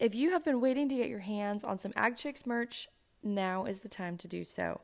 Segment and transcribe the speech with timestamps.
[0.00, 2.88] If you have been waiting to get your hands on some Ag Chicks merch,
[3.22, 4.80] now is the time to do so.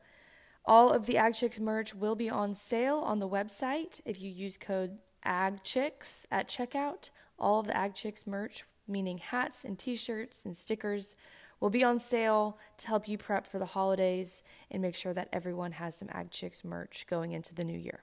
[0.67, 4.31] All of the Ag Chicks merch will be on sale on the website if you
[4.31, 7.09] use code AGCHICKS at checkout.
[7.39, 11.17] All of the Ag Chicks merch, meaning hats and t shirts and stickers,
[11.61, 15.31] will be on sale to help you prep for the holidays and make sure that
[15.33, 18.03] everyone has some Ag Chicks merch going into the new year.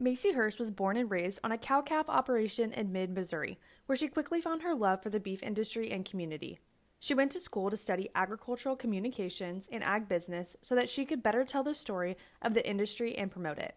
[0.00, 3.96] Macey Hurst was born and raised on a cow calf operation in mid Missouri, where
[3.96, 6.60] she quickly found her love for the beef industry and community.
[7.00, 11.20] She went to school to study agricultural communications and ag business so that she could
[11.20, 13.76] better tell the story of the industry and promote it.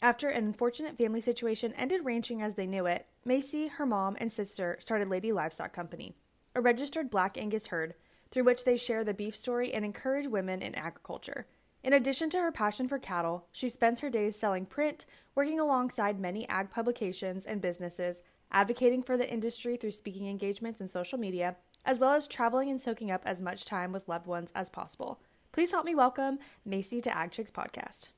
[0.00, 4.30] After an unfortunate family situation ended ranching as they knew it, Macey, her mom, and
[4.30, 6.14] sister started Lady Livestock Company,
[6.54, 7.94] a registered Black Angus herd
[8.30, 11.48] through which they share the beef story and encourage women in agriculture.
[11.82, 16.20] In addition to her passion for cattle, she spends her days selling print, working alongside
[16.20, 18.20] many ag publications and businesses,
[18.52, 21.56] advocating for the industry through speaking engagements and social media,
[21.86, 25.22] as well as traveling and soaking up as much time with loved ones as possible.
[25.52, 28.10] Please help me welcome Macey to Ag Chicks Podcast.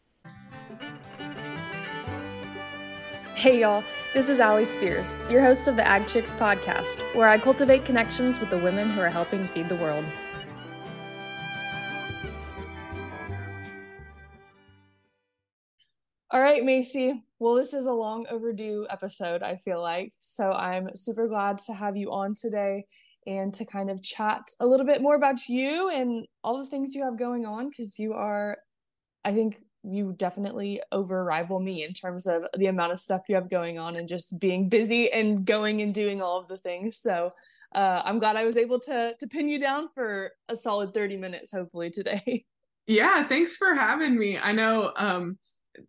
[3.37, 7.39] Hey y'all, this is Ally Spears, your host of the Ag Chicks Podcast, where I
[7.39, 10.05] cultivate connections with the women who are helping feed the world.
[16.33, 17.23] All right, Macey.
[17.41, 20.15] Well, this is a long overdue episode, I feel like.
[20.23, 22.87] So I'm super glad to have you on today
[23.27, 26.95] and to kind of chat a little bit more about you and all the things
[26.95, 28.57] you have going on because you are,
[29.27, 33.35] I think, you definitely over rival me in terms of the amount of stuff you
[33.35, 36.97] have going on and just being busy and going and doing all of the things.
[36.97, 37.31] So
[37.75, 41.19] uh, I'm glad I was able to to pin you down for a solid 30
[41.19, 42.47] minutes, hopefully today.
[42.89, 44.37] Yeah, thanks for having me.
[44.37, 45.39] I know um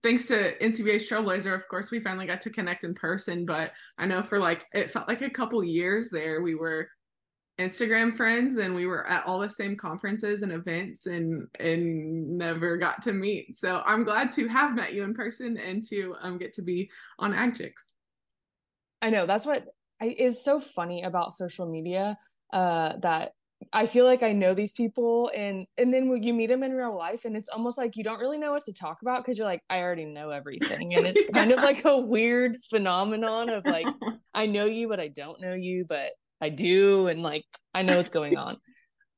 [0.02, 3.46] thanks to NCBA's Trailblazer, of course, we finally got to connect in person.
[3.46, 6.88] But I know for like it felt like a couple years there, we were
[7.60, 12.78] Instagram friends and we were at all the same conferences and events and and never
[12.78, 13.56] got to meet.
[13.56, 16.90] So I'm glad to have met you in person and to um get to be
[17.20, 17.74] on Ag
[19.02, 19.66] I know that's what
[20.02, 22.18] is so funny about social media
[22.52, 23.34] uh that
[23.72, 26.74] I feel like I know these people and and then when you meet them in
[26.74, 29.38] real life and it's almost like you don't really know what to talk about because
[29.38, 31.34] you're like I already know everything and it's yeah.
[31.34, 33.88] kind of like a weird phenomenon of like
[34.34, 37.98] I know you but I don't know you but I do and like I know
[37.98, 38.58] what's going on.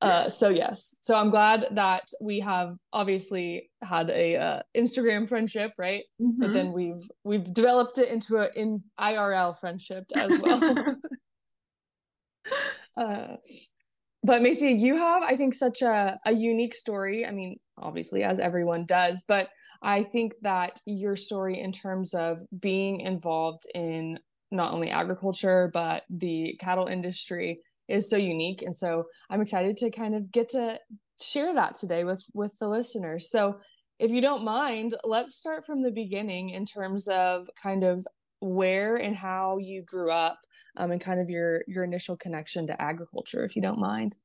[0.01, 0.99] Uh so yes.
[1.01, 6.03] So I'm glad that we have obviously had a uh, Instagram friendship, right?
[6.21, 6.41] Mm-hmm.
[6.41, 10.97] But then we've we've developed it into a in IRL friendship as well.
[12.97, 13.35] uh
[14.25, 17.25] but Macey, you have, I think, such a, a unique story.
[17.25, 19.49] I mean, obviously, as everyone does, but
[19.83, 24.17] I think that your story, in terms of being involved in
[24.51, 28.63] not only agriculture, but the cattle industry, is so unique.
[28.63, 30.79] And so I'm excited to kind of get to
[31.21, 33.29] share that today with with the listeners.
[33.29, 33.59] So
[33.99, 38.05] if you don't mind, let's start from the beginning in terms of kind of
[38.45, 40.39] where and how you grew up
[40.77, 44.15] um, and kind of your your initial connection to agriculture if you don't mind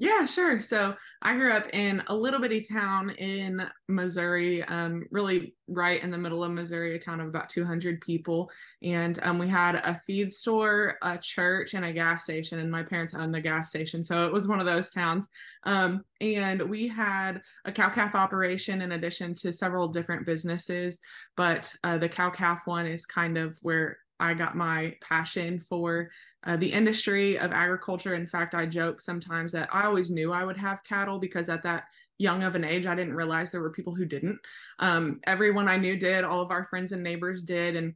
[0.00, 0.58] yeah, sure.
[0.60, 6.10] So I grew up in a little bitty town in Missouri, um, really right in
[6.10, 8.50] the middle of Missouri, a town of about 200 people.
[8.82, 12.60] And um, we had a feed store, a church, and a gas station.
[12.60, 14.02] And my parents owned the gas station.
[14.02, 15.28] So it was one of those towns.
[15.64, 20.98] Um, and we had a cow calf operation in addition to several different businesses.
[21.36, 26.10] But uh, the cow calf one is kind of where I got my passion for
[26.44, 28.14] uh, the industry of agriculture.
[28.14, 31.62] In fact, I joke sometimes that I always knew I would have cattle because at
[31.62, 31.84] that
[32.18, 34.38] young of an age, I didn't realize there were people who didn't.
[34.78, 37.76] Um, everyone I knew did, all of our friends and neighbors did.
[37.76, 37.94] And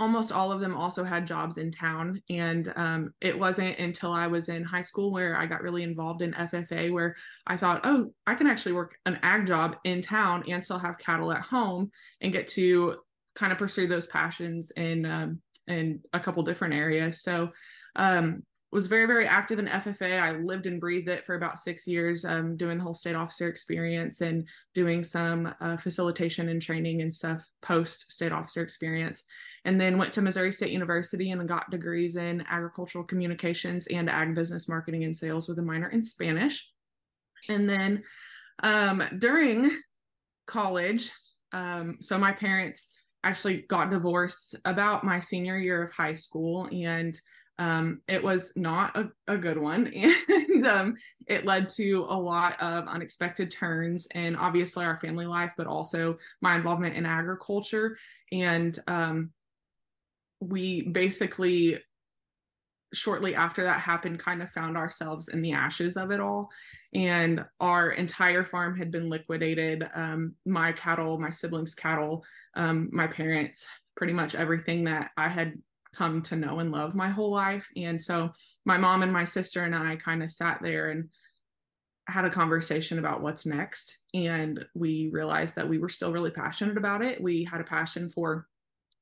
[0.00, 2.20] almost all of them also had jobs in town.
[2.28, 6.20] And um, it wasn't until I was in high school where I got really involved
[6.20, 10.44] in FFA, where I thought, oh, I can actually work an ag job in town
[10.48, 12.96] and still have cattle at home and get to
[13.36, 17.22] kind of pursue those passions in um, in a couple different areas.
[17.22, 17.50] So
[17.96, 18.42] um,
[18.74, 20.20] was very very active in FFA.
[20.20, 23.48] I lived and breathed it for about six years, um, doing the whole state officer
[23.48, 29.22] experience and doing some uh, facilitation and training and stuff post state officer experience.
[29.64, 34.34] and then went to Missouri State University and got degrees in agricultural communications and ag
[34.34, 36.68] business marketing and sales with a minor in Spanish.
[37.48, 38.02] And then
[38.62, 39.70] um, during
[40.46, 41.12] college,
[41.52, 42.88] um, so my parents
[43.24, 47.18] actually got divorced about my senior year of high school and
[47.58, 49.92] um, it was not a, a good one.
[50.54, 50.94] And um,
[51.26, 56.16] it led to a lot of unexpected turns and obviously our family life but also
[56.40, 57.98] my involvement in agriculture.
[58.32, 59.30] And um,
[60.40, 61.78] we basically
[62.94, 66.48] shortly after that happened kind of found ourselves in the ashes of it all.
[66.94, 69.88] And our entire farm had been liquidated.
[69.94, 72.24] Um, my cattle my siblings cattle
[72.54, 75.54] um, my parents pretty much everything that i had
[75.94, 77.66] come to know and love my whole life.
[77.76, 78.32] And so
[78.64, 81.08] my mom and my sister and i kind of sat there and
[82.06, 83.98] had a conversation about what's next.
[84.12, 87.22] And we realized that we were still really passionate about it.
[87.22, 88.46] We had a passion for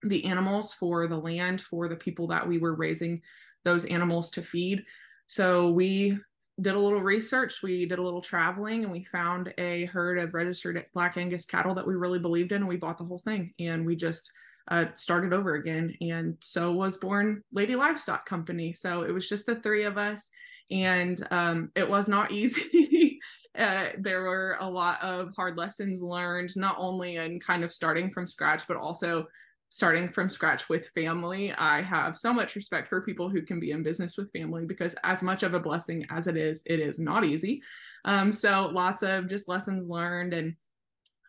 [0.04, 3.22] the animals for the land for the people that we were raising
[3.64, 4.84] those animals to feed.
[5.26, 6.18] So we
[6.60, 10.34] did a little research, we did a little traveling, and we found a herd of
[10.34, 12.58] registered Black Angus cattle that we really believed in.
[12.58, 14.30] And we bought the whole thing and we just
[14.68, 15.94] uh, started over again.
[16.00, 18.72] And so was born Lady Livestock Company.
[18.72, 20.28] So it was just the three of us.
[20.70, 23.18] And um, it was not easy.
[23.58, 28.10] uh, there were a lot of hard lessons learned, not only in kind of starting
[28.10, 29.26] from scratch, but also
[29.72, 31.50] starting from scratch with family.
[31.50, 34.94] I have so much respect for people who can be in business with family because,
[35.02, 37.62] as much of a blessing as it is, it is not easy.
[38.04, 40.34] Um, so, lots of just lessons learned.
[40.34, 40.56] And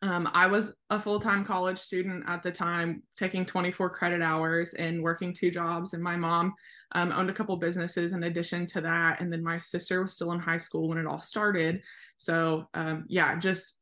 [0.02, 4.74] um, I was a full time college student at the time, taking 24 credit hours
[4.74, 5.94] and working two jobs.
[5.94, 6.54] And my mom
[6.92, 9.22] um, owned a couple businesses in addition to that.
[9.22, 11.82] And then my sister was still in high school when it all started.
[12.24, 13.78] So, um, yeah, just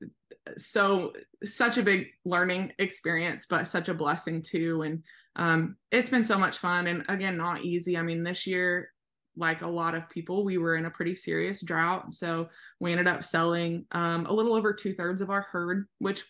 [0.58, 4.82] so such a big learning experience but such a blessing too.
[4.82, 5.04] And
[5.36, 7.98] um, it's been so much fun and again not easy.
[7.98, 8.90] I mean this year
[9.38, 12.14] like a lot of people we were in a pretty serious drought.
[12.14, 12.50] So
[12.80, 16.26] we ended up selling um, a little over two-thirds of our herd which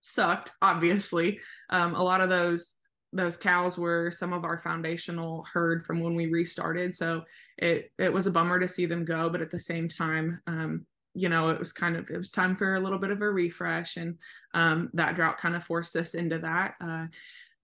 [0.00, 1.40] sucked obviously.
[1.70, 2.76] Um, a lot of those
[3.14, 6.94] those cows were some of our foundational herd from when we restarted.
[6.94, 7.22] So
[7.58, 10.84] it it was a bummer to see them go but at the same time um,
[11.14, 13.30] you know it was kind of it was time for a little bit of a
[13.30, 14.18] refresh and
[14.54, 17.06] um, that drought kind of forced us into that uh,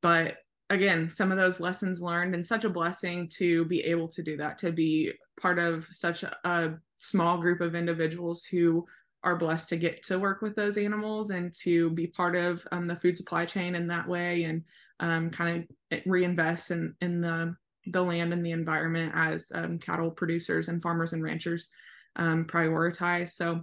[0.00, 0.36] but
[0.70, 4.36] again some of those lessons learned and such a blessing to be able to do
[4.36, 8.86] that to be part of such a, small group of individuals who
[9.22, 12.86] are blessed to get to work with those animals and to be part of um,
[12.86, 14.44] the food supply chain in that way.
[14.44, 14.62] And
[15.00, 17.54] um, kind of reinvest in in the
[17.86, 21.68] the land and the environment as um, cattle producers and farmers and ranchers
[22.16, 23.32] um, prioritize.
[23.32, 23.62] So,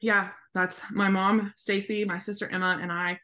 [0.00, 3.18] yeah, that's my mom, Stacy, my sister Emma, and I.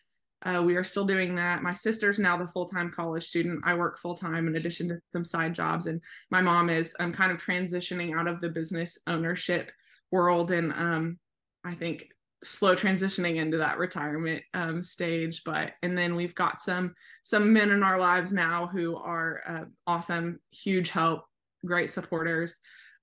[0.45, 1.65] Uh, we are still doing that.
[1.65, 3.61] My sister's now the full time college student.
[3.65, 6.01] I work full time in addition to some side jobs, and
[6.31, 9.73] my mom is um, kind of transitioning out of the business ownership
[10.13, 11.19] world, and um,
[11.65, 12.07] I think
[12.45, 15.43] slow transitioning into that retirement um, stage.
[15.45, 19.65] But and then we've got some some men in our lives now who are uh,
[19.87, 21.25] awesome, huge help,
[21.65, 22.55] great supporters.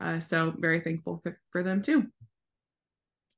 [0.01, 2.05] Uh, so very thankful for, for them too.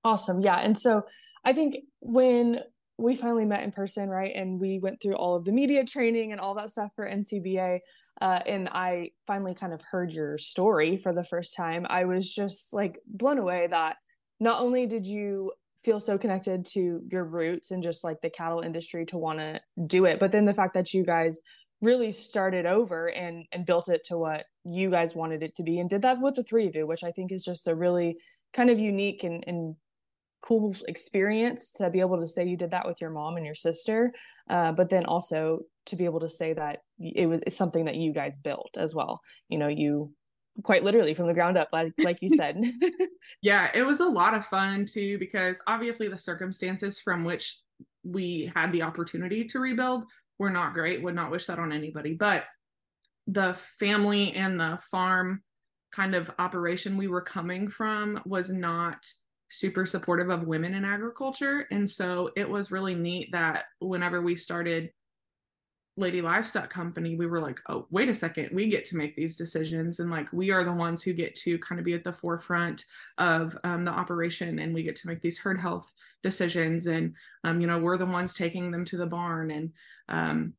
[0.04, 0.42] Awesome.
[0.42, 0.58] Yeah.
[0.58, 1.04] And so
[1.44, 2.62] I think when
[2.98, 6.32] we finally met in person, right, and we went through all of the media training
[6.32, 7.80] and all that stuff for NCBA,
[8.20, 12.34] uh, and I finally kind of heard your story for the first time, I was
[12.34, 13.98] just like blown away that
[14.40, 15.52] not only did you
[15.84, 19.62] feel so connected to your roots and just like the cattle industry to want to
[19.86, 21.42] do it, but then the fact that you guys
[21.80, 25.80] really started over and and built it to what you guys wanted it to be
[25.80, 28.18] and did that with the three of you which i think is just a really
[28.52, 29.76] kind of unique and, and
[30.42, 33.54] cool experience to be able to say you did that with your mom and your
[33.54, 34.12] sister
[34.50, 38.14] uh, but then also to be able to say that it was something that you
[38.14, 39.20] guys built as well.
[39.50, 40.14] You know you
[40.64, 42.60] quite literally from the ground up like like you said
[43.44, 47.60] yeah it was a lot of fun too because obviously the circumstances from which
[48.04, 50.06] we had the opportunity to rebuild
[50.40, 51.02] were not great.
[51.04, 52.14] Would not wish that on anybody.
[52.14, 52.44] But
[53.28, 55.42] the family and the farm
[55.94, 59.06] kind of operation we were coming from was not
[59.50, 61.66] super supportive of women in agriculture.
[61.72, 64.92] And so it was really neat that whenever we started
[65.98, 69.36] Lady Livestock Company, we were like, oh, wait a second, we get to make these
[69.36, 70.00] decisions.
[70.00, 72.86] And like, we are the ones who get to kind of be at the forefront
[73.18, 76.86] of um, the operation and we get to make these herd health decisions.
[76.86, 79.50] And, um, you know, we're the ones taking them to the barn.
[79.50, 79.74] And
[80.08, 80.54] um,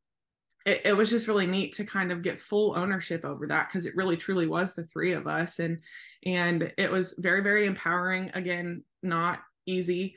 [0.66, 3.86] it, it was just really neat to kind of get full ownership over that because
[3.86, 5.60] it really truly was the three of us.
[5.60, 5.80] And,
[6.26, 8.32] and it was very, very empowering.
[8.34, 10.16] Again, not easy.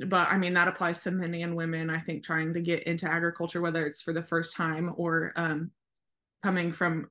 [0.00, 1.90] But I mean that applies to men and women.
[1.90, 5.70] I think trying to get into agriculture, whether it's for the first time or um,
[6.42, 7.08] coming from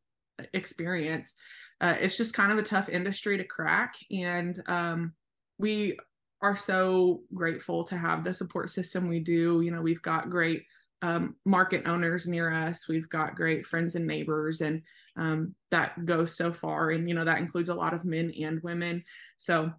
[0.53, 1.33] experience,
[1.79, 3.95] uh, it's just kind of a tough industry to crack.
[4.11, 5.13] And um,
[5.57, 5.97] we
[6.41, 9.61] are so grateful to have the support system we do.
[9.61, 10.63] You know, we've got great
[11.01, 12.87] um, market owners near us.
[12.87, 14.81] We've got great friends and neighbors, and
[15.17, 16.91] um, that goes so far.
[16.91, 19.03] And you know, that includes a lot of men and women.
[19.37, 19.71] So,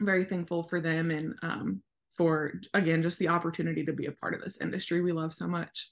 [0.00, 1.82] very thankful for them and um,
[2.16, 5.46] for again just the opportunity to be a part of this industry we love so
[5.46, 5.90] much.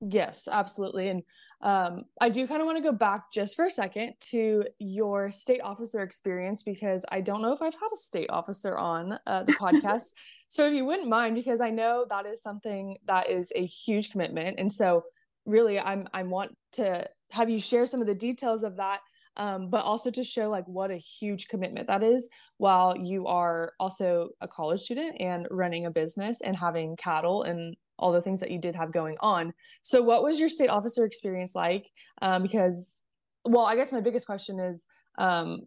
[0.00, 1.08] Yes, absolutely.
[1.08, 1.22] And
[1.60, 5.30] um, I do kind of want to go back just for a second to your
[5.30, 9.44] state officer experience because I don't know if I've had a state officer on uh,
[9.44, 10.12] the podcast.
[10.48, 14.10] so if you wouldn't mind, because I know that is something that is a huge
[14.10, 15.04] commitment, and so
[15.46, 19.00] really, I'm I want to have you share some of the details of that,
[19.36, 23.72] um, but also to show like what a huge commitment that is while you are
[23.80, 28.40] also a college student and running a business and having cattle and all the things
[28.40, 29.52] that you did have going on.
[29.82, 31.90] So, what was your state officer experience like?
[32.20, 33.04] Um, because,
[33.44, 34.86] well, I guess my biggest question is
[35.18, 35.62] um,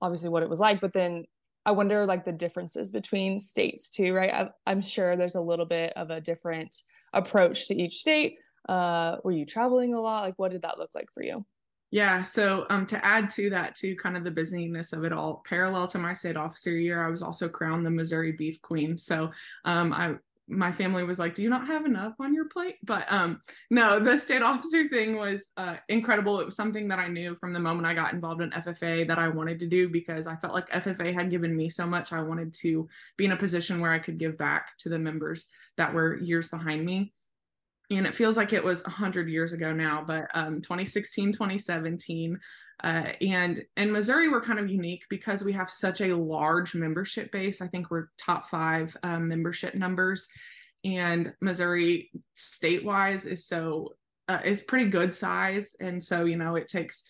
[0.00, 1.24] obviously what it was like, but then
[1.66, 4.32] I wonder like the differences between states too, right?
[4.32, 6.76] I, I'm sure there's a little bit of a different
[7.12, 8.36] approach to each state.
[8.68, 10.22] Uh, were you traveling a lot?
[10.22, 11.44] Like, what did that look like for you?
[11.90, 15.44] Yeah, so um, to add to that, to kind of the busyness of it all,
[15.46, 18.98] parallel to my state officer year, I was also crowned the Missouri Beef Queen.
[18.98, 19.30] So
[19.64, 20.16] um, I
[20.48, 23.98] my family was like, "Do you not have enough on your plate?" But um, no,
[23.98, 26.40] the state officer thing was uh, incredible.
[26.40, 29.18] It was something that I knew from the moment I got involved in FFA that
[29.18, 32.12] I wanted to do because I felt like FFA had given me so much.
[32.12, 35.46] I wanted to be in a position where I could give back to the members
[35.76, 37.12] that were years behind me.
[37.90, 42.38] And it feels like it was 100 years ago now, but um, 2016, 2017.
[42.82, 47.30] Uh, and in Missouri, we're kind of unique because we have such a large membership
[47.30, 47.60] base.
[47.60, 50.26] I think we're top five um, membership numbers,
[50.84, 53.94] and Missouri state-wise is so
[54.28, 57.04] uh, is pretty good size, and so you know it takes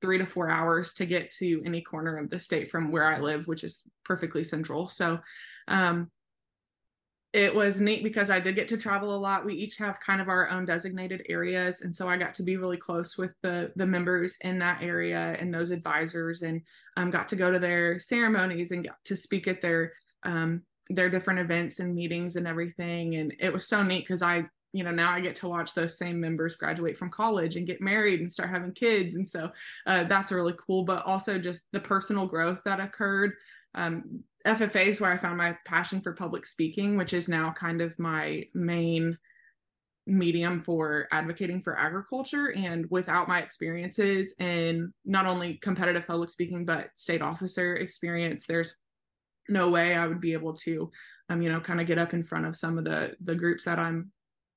[0.00, 3.18] three to four hours to get to any corner of the state from where I
[3.18, 4.88] live, which is perfectly central.
[4.88, 5.18] So
[5.68, 6.10] um,
[7.32, 9.44] it was neat because I did get to travel a lot.
[9.44, 12.56] We each have kind of our own designated areas, and so I got to be
[12.56, 16.60] really close with the the members in that area and those advisors, and
[16.96, 19.92] um, got to go to their ceremonies and got to speak at their
[20.24, 23.14] um, their different events and meetings and everything.
[23.14, 25.98] And it was so neat because I, you know, now I get to watch those
[25.98, 29.52] same members graduate from college and get married and start having kids, and so
[29.86, 30.82] uh, that's really cool.
[30.82, 33.34] But also just the personal growth that occurred
[33.76, 37.80] um, FFA is where I found my passion for public speaking, which is now kind
[37.82, 39.18] of my main
[40.06, 42.52] medium for advocating for agriculture.
[42.56, 48.74] And without my experiences in not only competitive public speaking, but state officer experience, there's
[49.48, 50.90] no way I would be able to,
[51.28, 53.64] um, you know, kind of get up in front of some of the the groups
[53.64, 54.10] that I'm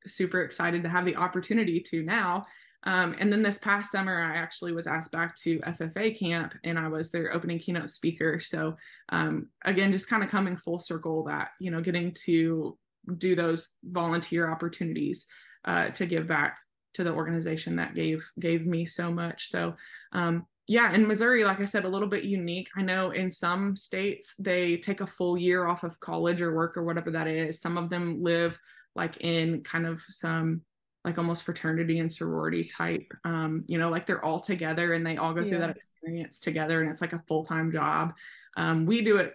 [0.05, 2.45] super excited to have the opportunity to now
[2.85, 6.77] um, and then this past summer, I actually was asked back to FFA camp and
[6.77, 8.39] I was their opening keynote speaker.
[8.39, 8.75] So,
[9.09, 12.77] um, again, just kind of coming full circle that, you know, getting to
[13.17, 15.25] do those volunteer opportunities
[15.65, 16.57] uh, to give back
[16.95, 19.49] to the organization that gave gave me so much.
[19.49, 19.75] So,
[20.11, 22.69] um, yeah, in Missouri, like I said, a little bit unique.
[22.75, 26.77] I know in some states they take a full year off of college or work
[26.77, 27.61] or whatever that is.
[27.61, 28.57] Some of them live
[28.95, 30.61] like in kind of some
[31.05, 35.17] like almost fraternity and sorority type um you know like they're all together and they
[35.17, 35.49] all go yeah.
[35.49, 38.13] through that experience together and it's like a full-time job
[38.57, 39.33] um we do it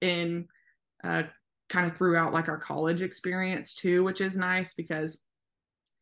[0.00, 0.46] in
[1.04, 1.22] uh
[1.68, 5.20] kind of throughout like our college experience too which is nice because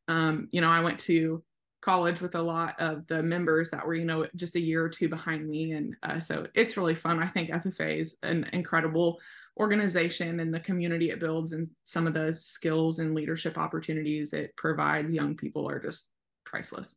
[0.08, 1.42] um you know I went to
[1.82, 4.88] college with a lot of the members that were you know just a year or
[4.88, 9.20] two behind me and uh, so it's really fun i think ffa is an incredible
[9.58, 14.54] organization and the community it builds and some of the skills and leadership opportunities it
[14.56, 16.08] provides young people are just
[16.44, 16.96] priceless.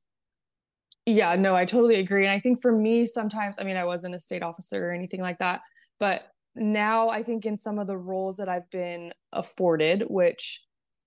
[1.05, 2.25] Yeah, no, I totally agree.
[2.25, 5.21] And I think for me, sometimes, I mean, I wasn't a state officer or anything
[5.21, 5.61] like that,
[5.99, 6.23] but
[6.55, 10.65] now I think in some of the roles that I've been afforded, which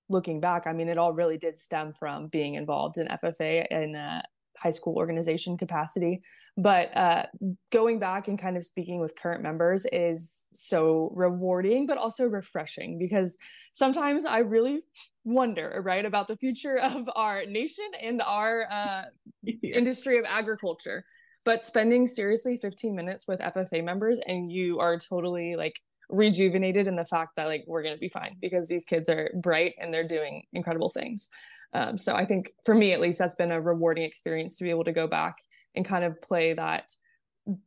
[0.08, 3.96] looking back, I mean, it all really did stem from being involved in FFA and
[3.96, 4.22] a
[4.60, 6.20] high school organization capacity.
[6.56, 7.26] But uh,
[7.70, 12.98] going back and kind of speaking with current members is so rewarding but also refreshing
[12.98, 13.38] because
[13.72, 14.82] sometimes i really
[15.24, 19.04] wonder right about the future of our nation and our uh,
[19.42, 19.76] yeah.
[19.76, 21.04] industry of agriculture.
[21.44, 26.96] But spending seriously 15 minutes with ffa members and you are totally like rejuvenated in
[26.96, 29.92] the fact that like we're going to be fine because these kids are bright and
[29.92, 31.30] they're doing incredible things
[31.75, 34.70] um, so i think for me at least that's been a rewarding experience to be
[34.70, 35.37] able to go back
[35.75, 36.90] and kind of play that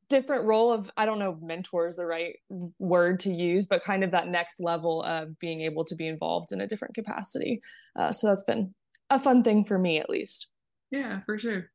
[0.10, 2.36] different role of i don't know mentor is the right
[2.78, 6.52] word to use but kind of that next level of being able to be involved
[6.52, 7.62] in a different capacity.
[7.98, 8.74] Uh, so that's been
[9.10, 10.52] a fun thing for me at least.
[10.92, 11.72] Yeah for sure.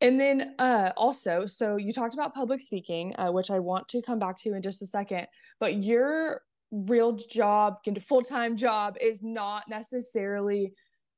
[0.00, 4.02] And then uh, also so you talked about public speaking uh, which i want to
[4.02, 5.26] come back to in just a second
[5.60, 10.74] but your real job full-time job is not necessarily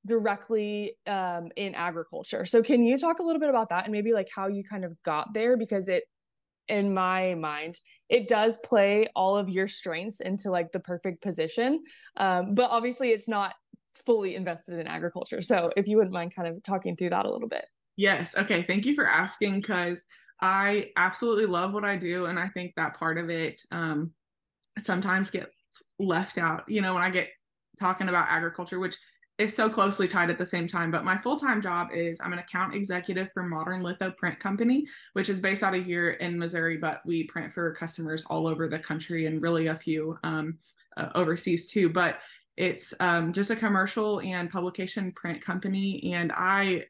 [0.07, 2.45] directly um, in agriculture.
[2.45, 4.85] So can you talk a little bit about that and maybe like how you kind
[4.85, 5.57] of got there?
[5.57, 6.04] Because it
[6.69, 11.83] in my mind it does play all of your strengths into like the perfect position
[12.19, 13.54] um, but obviously it's not
[13.95, 15.40] fully invested in agriculture.
[15.40, 17.64] So if you wouldn't mind kind of talking through that a little bit.
[17.97, 18.37] Yes.
[18.37, 18.62] Okay.
[18.62, 20.04] Thank you for asking because
[20.42, 24.11] i absolutely love what i do and i think that part of it um,
[24.78, 25.50] sometimes gets
[25.99, 26.64] left out.
[26.66, 27.28] You know when i get
[27.78, 28.97] talking about agriculture which
[29.40, 30.90] is so closely tied at the same time.
[30.90, 34.87] But my full time job is I'm an account executive for Modern Litho Print Company,
[35.14, 38.68] which is based out of here in Missouri, but we print for customers all over
[38.68, 40.59] the country and really a few um,
[40.99, 41.88] uh, overseas too.
[41.88, 42.18] But
[42.59, 46.12] it's um, just a commercial and publication print company.
[46.12, 46.85] And I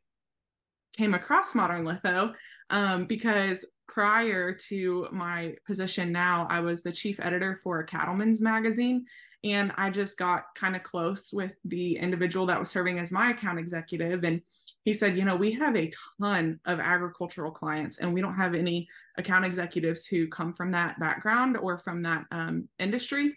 [0.96, 2.34] came across Modern Litho
[2.70, 8.40] um, because prior to my position now, I was the chief editor for a cattleman's
[8.40, 9.06] magazine.
[9.42, 13.30] And I just got kind of close with the individual that was serving as my
[13.30, 14.24] account executive.
[14.24, 14.42] And
[14.84, 18.54] he said, You know, we have a ton of agricultural clients, and we don't have
[18.54, 23.34] any account executives who come from that background or from that um, industry.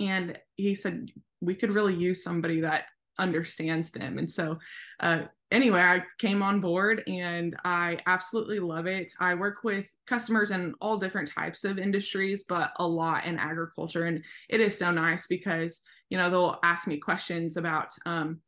[0.00, 1.10] And he said,
[1.40, 2.84] We could really use somebody that
[3.18, 4.18] understands them.
[4.18, 4.58] And so,
[4.98, 9.12] uh, anyway, I came on board and I absolutely love it.
[9.20, 14.06] I work with customers in all different types of industries, but a lot in agriculture.
[14.06, 18.40] And it is so nice because, you know, they'll ask me questions about, um,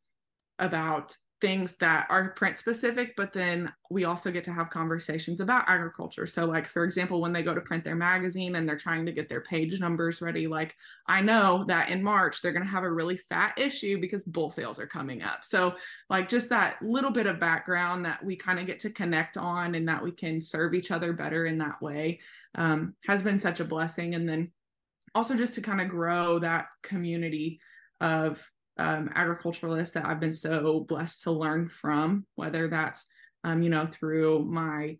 [0.59, 5.65] about things that are print specific, but then we also get to have conversations about
[5.67, 6.25] agriculture.
[6.25, 9.11] So, like, for example, when they go to print their magazine and they're trying to
[9.11, 10.75] get their page numbers ready, like,
[11.07, 14.49] I know that in March they're going to have a really fat issue because bull
[14.49, 15.43] sales are coming up.
[15.43, 15.75] So,
[16.09, 19.75] like, just that little bit of background that we kind of get to connect on
[19.75, 22.21] and that we can serve each other better in that way
[22.55, 24.15] um, has been such a blessing.
[24.15, 24.51] And then
[25.13, 27.59] also just to kind of grow that community
[28.01, 33.07] of um, agriculturalists that I've been so blessed to learn from, whether that's,
[33.43, 34.97] um, you know, through my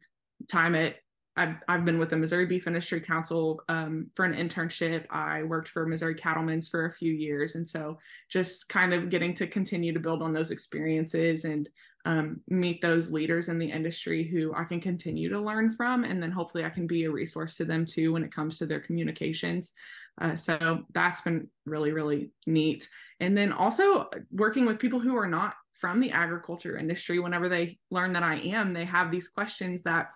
[0.49, 0.95] time at,
[1.37, 5.05] I've, I've been with the Missouri Beef Industry Council um, for an internship.
[5.09, 7.55] I worked for Missouri Cattlemen's for a few years.
[7.55, 11.67] And so just kind of getting to continue to build on those experiences and
[12.05, 16.03] um, meet those leaders in the industry who I can continue to learn from.
[16.03, 18.67] And then hopefully I can be a resource to them too when it comes to
[18.67, 19.73] their communications.
[20.21, 22.87] Uh, so that's been really, really neat.
[23.19, 27.79] And then also working with people who are not from the agriculture industry, whenever they
[27.91, 30.07] learn that I am, they have these questions that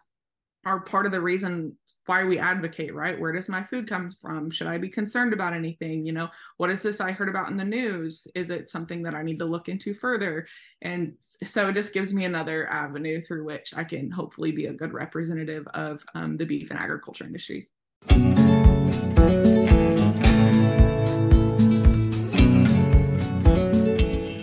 [0.65, 3.19] are part of the reason why we advocate, right?
[3.19, 4.49] Where does my food come from?
[4.49, 6.05] Should I be concerned about anything?
[6.05, 8.25] You know, what is this I heard about in the news?
[8.33, 10.47] Is it something that I need to look into further?
[10.81, 14.73] And so it just gives me another avenue through which I can hopefully be a
[14.73, 17.71] good representative of um, the beef and agriculture industries.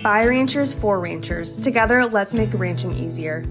[0.04, 1.58] By ranchers for ranchers.
[1.58, 3.44] Together, let's make ranching easier.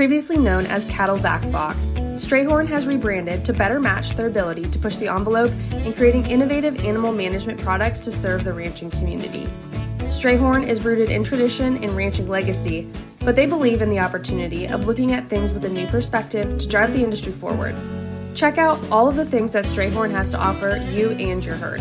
[0.00, 4.78] Previously known as Cattle Vac Box, Strayhorn has rebranded to better match their ability to
[4.78, 9.46] push the envelope in creating innovative animal management products to serve the ranching community.
[10.04, 14.86] Strayhorn is rooted in tradition and ranching legacy, but they believe in the opportunity of
[14.86, 17.76] looking at things with a new perspective to drive the industry forward.
[18.34, 21.80] Check out all of the things that Strayhorn has to offer you and your herd.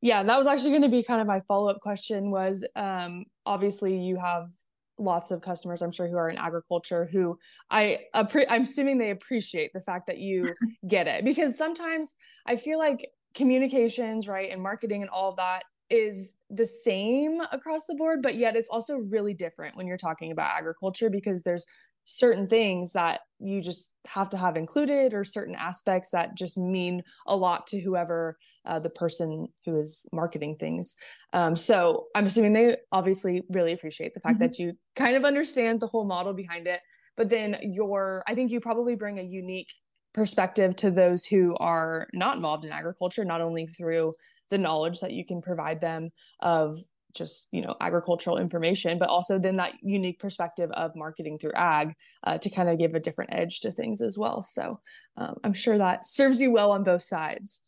[0.00, 3.98] Yeah that was actually going to be kind of my follow-up question was um, obviously
[3.98, 4.50] you have
[4.98, 7.38] lots of customers i'm sure who are in agriculture who
[7.70, 10.52] i appre- i'm assuming they appreciate the fact that you
[10.88, 15.62] get it because sometimes i feel like communications right and marketing and all of that
[15.90, 20.32] is the same across the board but yet it's also really different when you're talking
[20.32, 21.64] about agriculture because there's
[22.10, 27.02] certain things that you just have to have included or certain aspects that just mean
[27.26, 30.96] a lot to whoever uh, the person who is marketing things
[31.34, 34.44] um, so i'm assuming they obviously really appreciate the fact mm-hmm.
[34.44, 36.80] that you kind of understand the whole model behind it
[37.14, 39.70] but then your i think you probably bring a unique
[40.14, 44.14] perspective to those who are not involved in agriculture not only through
[44.48, 46.08] the knowledge that you can provide them
[46.40, 46.78] of
[47.14, 51.94] just you know agricultural information but also then that unique perspective of marketing through ag
[52.24, 54.42] uh, to kind of give a different edge to things as well.
[54.42, 54.80] So
[55.16, 57.60] um, i'm sure that serves you well on both sides.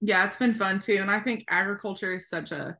[0.00, 2.76] Yeah it's been fun too and i think agriculture is such a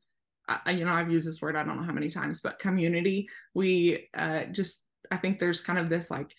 [0.66, 3.28] you know i've used this word i don't know how many times but community.
[3.54, 6.34] We uh, just I think there's kind of this like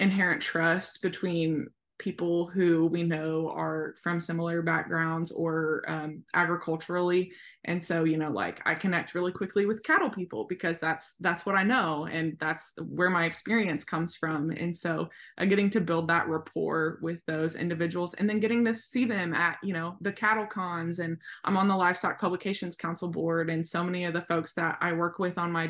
[0.00, 1.68] inherent trust between
[2.02, 7.32] people who we know are from similar backgrounds or um, agriculturally.
[7.64, 11.46] And so you know like i connect really quickly with cattle people because that's that's
[11.46, 14.50] what i know and that's where my experience comes from.
[14.50, 18.74] And so uh, getting to build that rapport with those individuals and then getting to
[18.74, 23.08] see them at you know the cattle cons and i'm on the livestock publications council
[23.08, 25.66] board and so many of the folks that i work with on my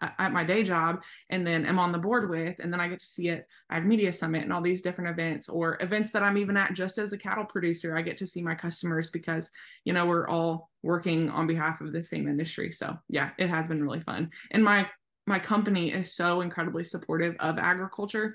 [0.00, 3.00] at my day job and then am on the board with and then i get
[3.00, 6.38] to see it ag media summit and all these different events or events that i'm
[6.38, 9.50] even at just as a cattle producer i get to see my customers because
[9.84, 12.70] you know we're all working on behalf of the same industry.
[12.70, 14.30] So yeah it has been really fun.
[14.50, 14.88] And my
[15.26, 18.34] my company is so incredibly supportive of agriculture.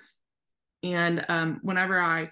[0.83, 2.29] And um, whenever i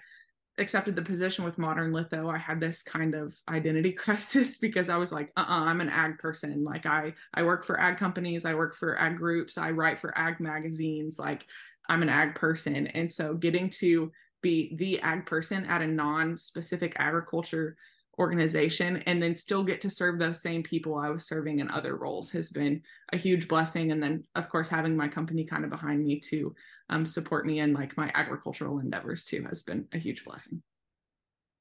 [0.58, 4.96] accepted the position with modern litho i had this kind of identity crisis because i
[4.96, 6.62] was like uh-uh i'm an ag person.
[6.64, 10.16] Like i i work for ag companies i work for ag groups i write for
[10.16, 11.18] ag magazines.
[11.18, 11.46] Like
[11.88, 12.86] i'm an ag person.
[12.88, 14.12] And so getting to
[14.42, 17.76] be the ag person at a non-specific agriculture
[18.18, 21.96] organization and then still get to serve those same people I was serving in other
[21.96, 23.90] roles has been a huge blessing.
[23.90, 26.54] And then, of course, having my company kind of behind me to
[26.90, 30.62] um, support me in like my agricultural endeavors too has been a huge blessing.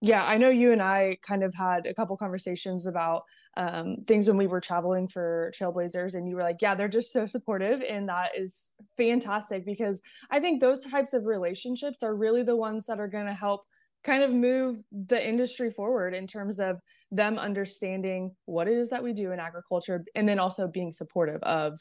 [0.03, 3.21] Yeah, I know you and I kind of had a couple conversations about
[3.55, 7.13] um, things when we were traveling for Trailblazers, and you were like, "Yeah, they're just
[7.13, 12.41] so supportive," and that is fantastic because I think those types of relationships are really
[12.41, 13.61] the ones that are going to help
[14.03, 16.79] kind of move the industry forward in terms of
[17.11, 21.41] them understanding what it is that we do in agriculture and then also being supportive
[21.43, 21.73] of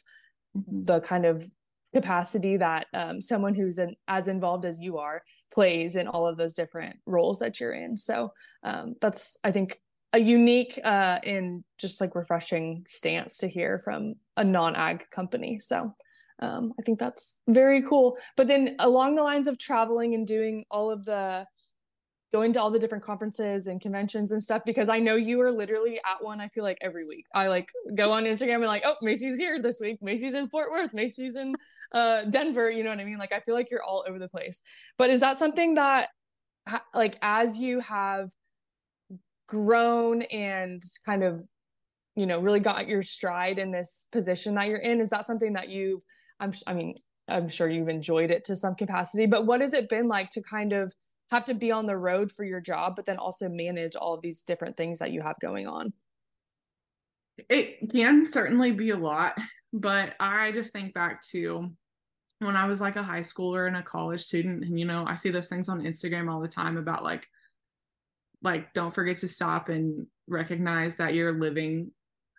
[0.56, 0.80] mm-hmm.
[0.82, 1.46] the kind of
[1.94, 6.36] capacity that um, someone who's an, as involved as you are plays in all of
[6.36, 7.96] those different roles that you're in.
[7.96, 9.80] So um, that's i think
[10.12, 15.58] a unique uh, and just like refreshing stance to hear from a non-ag company.
[15.60, 15.94] So
[16.40, 18.16] um, i think that's very cool.
[18.36, 21.46] But then along the lines of traveling and doing all of the
[22.32, 25.50] going to all the different conferences and conventions and stuff because I know you are
[25.50, 26.40] literally at one.
[26.40, 29.60] I feel like every week I like go on Instagram and like, oh, Macey's here
[29.60, 29.98] this week.
[30.00, 30.94] Macey's in Fort Worth.
[30.94, 31.54] Macey's in
[31.92, 32.70] uh, Denver.
[32.70, 33.18] You know what I mean?
[33.18, 34.62] Like I feel like you're all over the place.
[34.96, 36.08] But is that something that,
[36.94, 38.30] like, as you have
[39.48, 41.48] grown and kind of,
[42.14, 45.54] you know, really got your stride in this position that you're in, is that something
[45.54, 46.00] that you've?
[46.38, 46.52] I'm.
[46.66, 46.94] I mean,
[47.28, 49.26] I'm sure you've enjoyed it to some capacity.
[49.26, 50.94] But what has it been like to kind of
[51.30, 54.22] have to be on the road for your job, but then also manage all of
[54.22, 55.92] these different things that you have going on?
[57.48, 59.38] It can certainly be a lot,
[59.72, 61.70] but I just think back to
[62.40, 65.14] when I was like a high schooler and a college student, and you know, I
[65.14, 67.26] see those things on Instagram all the time about like,
[68.42, 71.92] like don't forget to stop and recognize that you're living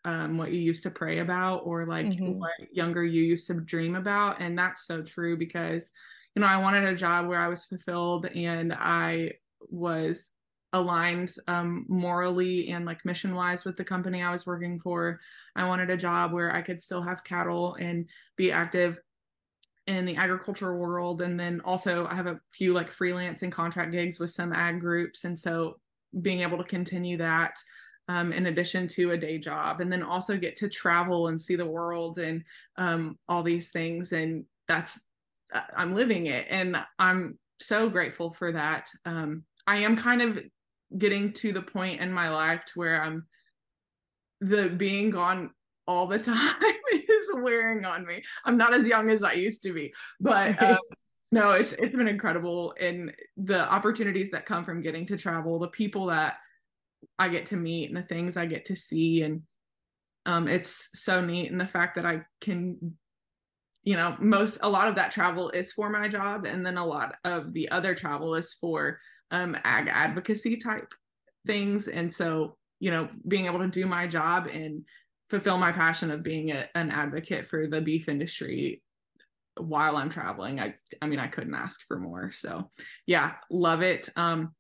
[0.03, 2.39] um, what you used to pray about or like mm-hmm.
[2.39, 5.91] what younger you used to dream about and that's so true because
[6.35, 9.33] you know, I wanted a job where I was fulfilled and I
[9.69, 10.29] was
[10.73, 15.19] aligned um, morally and like mission wise with the company I was working for.
[15.55, 18.97] I wanted a job where I could still have cattle and be active
[19.87, 21.21] in the agricultural world.
[21.21, 24.79] And then also, I have a few like freelance and contract gigs with some ag
[24.79, 25.25] groups.
[25.25, 25.79] And so,
[26.21, 27.57] being able to continue that
[28.09, 31.55] um, in addition to a day job, and then also get to travel and see
[31.55, 32.43] the world and
[32.77, 34.11] um, all these things.
[34.11, 34.99] And that's
[35.75, 38.89] I'm living it and I'm so grateful for that.
[39.05, 40.39] Um, I am kind of
[40.97, 43.25] getting to the point in my life to where I'm
[44.41, 45.51] the being gone
[45.87, 46.55] all the time
[46.91, 48.23] is wearing on me.
[48.45, 50.79] I'm not as young as I used to be, but um,
[51.31, 55.67] no, it's it's been incredible and the opportunities that come from getting to travel, the
[55.67, 56.37] people that
[57.17, 59.41] I get to meet and the things I get to see and
[60.25, 62.95] um, it's so neat and the fact that I can
[63.83, 66.85] you know most a lot of that travel is for my job and then a
[66.85, 68.99] lot of the other travel is for
[69.31, 70.93] um ag advocacy type
[71.45, 71.87] things.
[71.87, 74.83] And so you know being able to do my job and
[75.29, 78.83] fulfill my passion of being a, an advocate for the beef industry
[79.57, 82.31] while i'm traveling i i mean i couldn't ask for more.
[82.33, 82.69] So
[83.05, 84.09] yeah love it.
[84.15, 84.53] Um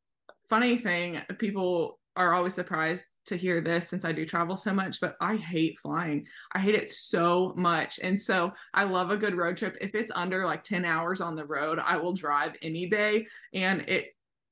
[0.49, 4.99] funny thing people are always surprised to hear this since I do travel so much,
[4.99, 6.25] but I hate flying.
[6.53, 7.99] I hate it so much.
[8.03, 9.77] And so I love a good road trip.
[9.79, 13.27] If it's under like 10 hours on the road, I will drive any day.
[13.53, 14.09] And it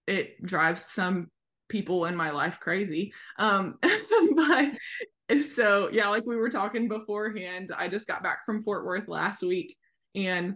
[0.07, 1.29] it drives some
[1.67, 3.13] people in my life crazy.
[3.37, 3.77] Um
[4.35, 4.77] but
[5.43, 9.43] so yeah, like we were talking beforehand, I just got back from Fort Worth last
[9.43, 9.75] week
[10.15, 10.55] and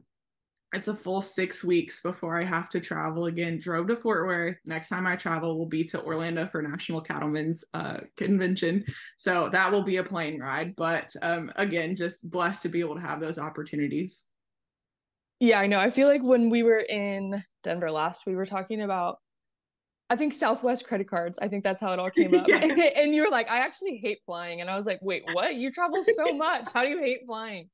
[0.74, 3.60] it's a full six weeks before I have to travel again.
[3.60, 4.58] Drove to Fort Worth.
[4.66, 8.84] Next time I travel will be to Orlando for National Cattlemen's uh, Convention.
[9.18, 10.76] So that will be a plane ride.
[10.76, 14.24] But um, again, just blessed to be able to have those opportunities.
[15.40, 15.80] Yeah, I know.
[15.80, 19.18] I feel like when we were in Denver last, we were talking about
[20.10, 21.40] I think Southwest credit cards.
[21.40, 22.48] I think that's how it all came up.
[22.52, 24.62] and, and, you were like, I actually hate flying.
[24.62, 25.56] And I was like, wait, what?
[25.56, 26.68] You travel so much.
[26.72, 27.70] How do you hate flying?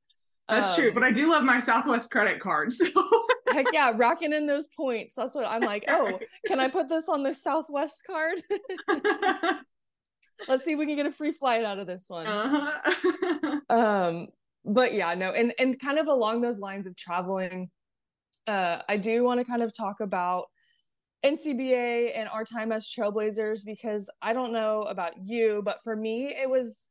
[0.49, 0.93] That's um, true.
[0.93, 2.73] But I do love my Southwest credit card.
[3.49, 5.15] So heck yeah, rocking in those points.
[5.15, 5.85] That's what I'm like.
[5.87, 8.39] Oh, can I put this on the Southwest card?
[10.47, 12.27] Let's see if we can get a free flight out of this one.
[12.27, 13.59] Uh-huh.
[13.69, 14.27] um,
[14.63, 17.71] but yeah, no, and and kind of along those lines of traveling,
[18.47, 20.45] uh, I do want to kind of talk about
[21.25, 26.27] NCBA and our time as trailblazers because I don't know about you, but for me,
[26.27, 26.87] it was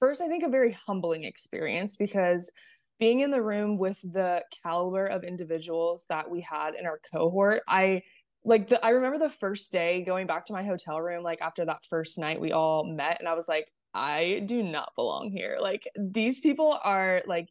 [0.00, 2.50] first, I think, a very humbling experience because
[2.98, 7.62] being in the room with the caliber of individuals that we had in our cohort,
[7.68, 8.02] I
[8.44, 11.64] like the I remember the first day going back to my hotel room, like after
[11.64, 15.56] that first night we all met, and I was like, I do not belong here.
[15.60, 17.48] Like these people are like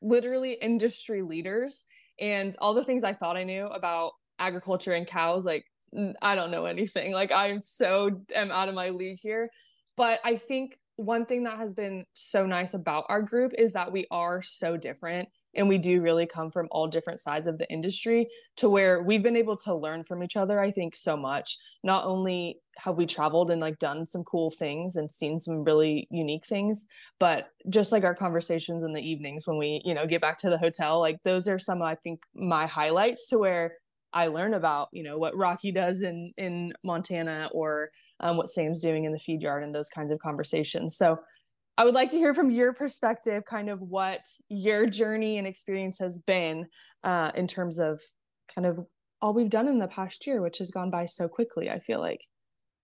[0.00, 1.86] literally industry leaders
[2.20, 5.64] and all the things I thought I knew about agriculture and cows like
[6.20, 7.12] I don't know anything.
[7.12, 9.50] Like I'm so am out of my league here.
[9.96, 13.92] But I think one thing that has been so nice about our group is that
[13.92, 17.70] we are so different and we do really come from all different sides of the
[17.70, 21.56] industry to where we've been able to learn from each other i think so much.
[21.84, 26.08] Not only have we traveled and like done some cool things and seen some really
[26.10, 26.86] unique things
[27.20, 30.50] but just like our conversations in the evenings when we you know get back to
[30.50, 33.74] the hotel like those are some i think my highlights to where
[34.12, 38.80] i learn about you know what rocky does in in montana or um, what sam's
[38.80, 41.18] doing in the feed yard and those kinds of conversations so
[41.78, 46.00] I would like to hear from your perspective, kind of what your journey and experience
[46.00, 46.66] has been
[47.04, 48.00] uh, in terms of
[48.52, 48.84] kind of
[49.22, 51.70] all we've done in the past year, which has gone by so quickly.
[51.70, 52.20] I feel like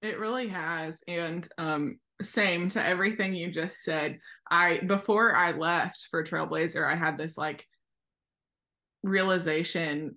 [0.00, 4.20] it really has, and um, same to everything you just said.
[4.48, 7.66] I before I left for Trailblazer, I had this like
[9.02, 10.14] realization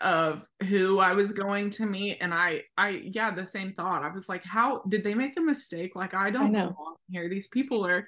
[0.00, 4.02] of who I was going to meet and I I yeah the same thought.
[4.02, 5.96] I was like how did they make a mistake?
[5.96, 6.70] Like I don't I know.
[6.70, 7.28] belong here.
[7.28, 8.06] These people are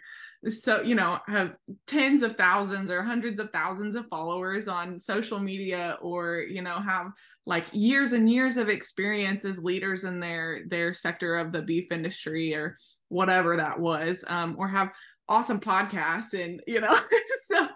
[0.48, 1.54] so you know have
[1.86, 6.80] tens of thousands or hundreds of thousands of followers on social media or you know
[6.80, 7.08] have
[7.44, 11.92] like years and years of experience as leaders in their their sector of the beef
[11.92, 12.74] industry or
[13.08, 14.88] whatever that was um or have
[15.28, 16.98] awesome podcasts and you know
[17.46, 17.68] so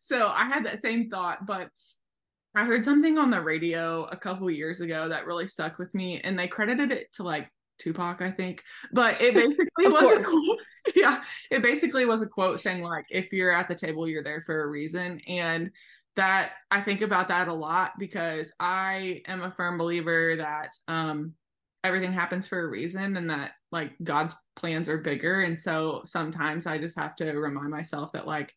[0.00, 1.70] so I had that same thought but
[2.54, 6.20] I heard something on the radio a couple years ago that really stuck with me,
[6.20, 8.62] and they credited it to like Tupac, I think.
[8.92, 10.28] But it basically was course.
[10.28, 10.58] a quote.
[10.96, 14.42] Yeah, it basically was a quote saying like, "If you're at the table, you're there
[14.46, 15.70] for a reason." And
[16.16, 21.34] that I think about that a lot because I am a firm believer that um,
[21.84, 25.42] everything happens for a reason, and that like God's plans are bigger.
[25.42, 28.54] And so sometimes I just have to remind myself that like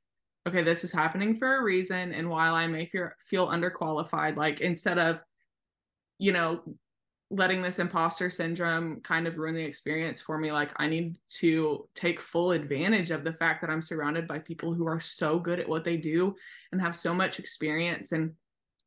[0.48, 2.14] okay, this is happening for a reason.
[2.14, 5.22] And while I may feel, feel underqualified, like instead of,
[6.20, 6.62] you know,
[7.30, 11.88] letting this imposter syndrome kind of ruin the experience for me, like I need to
[11.96, 15.60] take full advantage of the fact that I'm surrounded by people who are so good
[15.60, 16.36] at what they do
[16.72, 18.34] and have so much experience and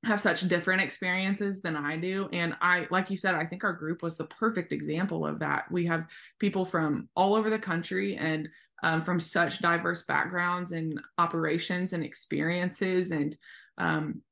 [0.05, 2.29] have such different experiences than I do.
[2.33, 5.65] And I, like you said, I think our group was the perfect example of that.
[5.71, 6.07] We have
[6.39, 8.49] people from all over the country and
[8.83, 13.11] um, from such diverse backgrounds and operations and experiences.
[13.11, 13.37] And
[13.79, 14.23] um,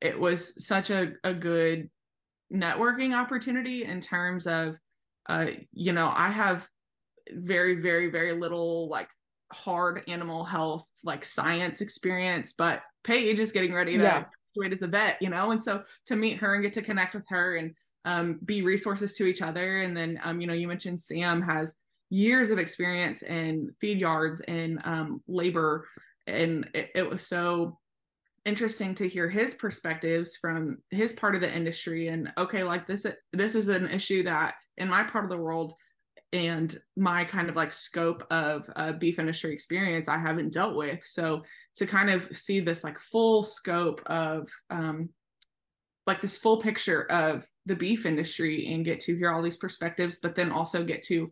[0.00, 1.90] it was such a, a good
[2.52, 4.76] networking opportunity in terms of,
[5.28, 6.66] uh, you know, I have
[7.30, 9.08] very, very, very little like
[9.52, 14.24] hard animal health, like science experience, but Paige is getting ready to yeah.
[14.54, 15.50] graduate as a vet, you know?
[15.50, 17.74] And so to meet her and get to connect with her and
[18.04, 19.80] um, be resources to each other.
[19.82, 21.76] And then, um, you know, you mentioned Sam has
[22.10, 25.86] years of experience in feed yards and um, labor.
[26.26, 27.78] And it, it, was so
[28.44, 33.04] interesting to hear his perspectives from his part of the industry and okay like this
[33.32, 35.74] this is an issue that in my part of the world
[36.32, 41.00] and my kind of like scope of uh, beef industry experience i haven't dealt with.
[41.04, 41.42] So
[41.76, 45.08] to kind of see this like full scope of um
[46.06, 50.18] like this full picture of the beef industry and get to hear all these perspectives
[50.22, 51.30] but then also get to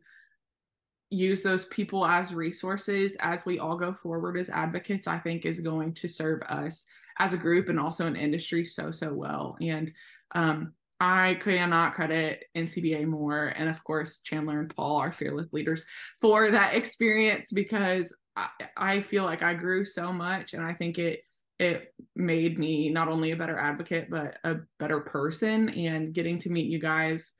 [1.10, 5.60] use those people as resources as we all go forward as advocates, I think is
[5.60, 6.84] going to serve us
[7.18, 9.56] as a group and also an industry so, so well.
[9.60, 9.92] And
[10.34, 13.46] um, I cannot credit NCBA more.
[13.46, 15.84] And of course, Chandler and Paul, our fearless leaders,
[16.20, 20.98] for that experience because I, I feel like I grew so much and I think
[20.98, 21.20] it
[21.58, 26.50] it made me not only a better advocate but a better person and getting to
[26.50, 27.32] meet you guys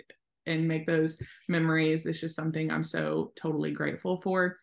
[0.46, 4.56] and make those memories is just something I'm so totally grateful for.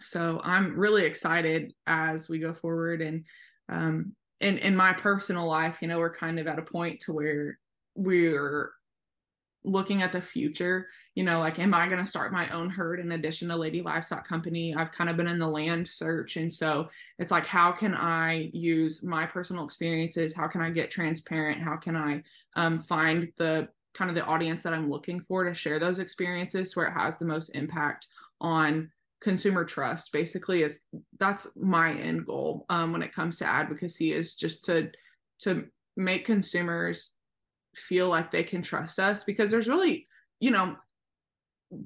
[0.00, 3.24] So I'm really excited as we go forward and
[3.68, 7.12] um, in in my personal life you know we're kind of at a point to
[7.12, 7.58] where
[7.94, 8.70] we're
[9.64, 13.00] looking at the future you know like am i going to start my own herd
[13.00, 14.74] in addition to lady livestock company?
[14.74, 18.50] I've kind of been in the land search and so it's like how can i
[18.52, 20.34] use my personal experiences?
[20.34, 21.60] How can i get transparent?
[21.60, 22.22] How can i
[22.54, 23.68] um, find the
[23.98, 27.18] kind of the audience that i'm looking for to share those experiences where it has
[27.18, 28.06] the most impact
[28.40, 28.88] on
[29.20, 30.82] consumer trust basically is
[31.18, 34.88] that's my end goal um, when it comes to advocacy is just to
[35.40, 35.64] to
[35.96, 37.10] make consumers
[37.74, 40.06] feel like they can trust us because there's really
[40.38, 40.76] you know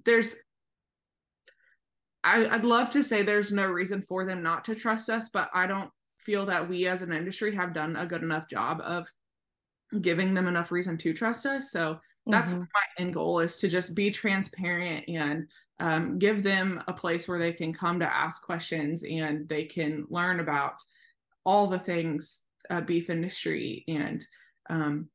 [0.05, 0.37] there's
[2.25, 5.51] I, I'd love to say there's no reason for them not to trust us, but
[5.53, 9.09] I don't feel that we as an industry have done a good enough job of
[10.00, 11.70] giving them enough reason to trust us.
[11.70, 12.61] So that's mm-hmm.
[12.61, 15.48] my end goal is to just be transparent and
[15.81, 20.07] um, give them a place where they can come to ask questions and they can
[20.09, 20.74] learn about
[21.44, 24.24] all the things uh, beef industry and
[24.70, 25.09] um,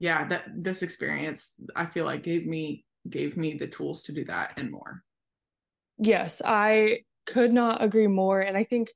[0.00, 4.24] yeah that this experience i feel like gave me gave me the tools to do
[4.24, 5.02] that and more
[5.98, 8.90] yes i could not agree more and i think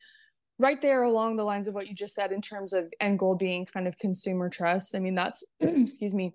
[0.58, 3.34] right there along the lines of what you just said in terms of end goal
[3.34, 4.94] being kind of consumer trust.
[4.94, 6.34] I mean that's excuse me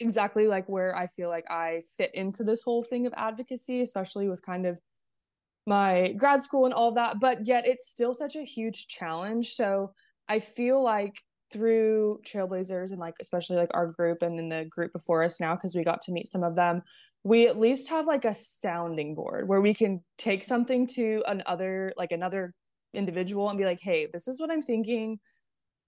[0.00, 4.28] exactly like where i feel like i fit into this whole thing of advocacy especially
[4.28, 4.80] with kind of
[5.66, 9.52] my grad school and all that but yet it's still such a huge challenge.
[9.54, 9.92] So
[10.28, 11.20] i feel like
[11.52, 15.54] through trailblazers and like especially like our group and then the group before us now
[15.54, 16.82] because we got to meet some of them
[17.24, 21.92] we at least have like a sounding board where we can take something to another
[21.96, 22.54] like another
[22.94, 25.18] individual and be like hey this is what i'm thinking.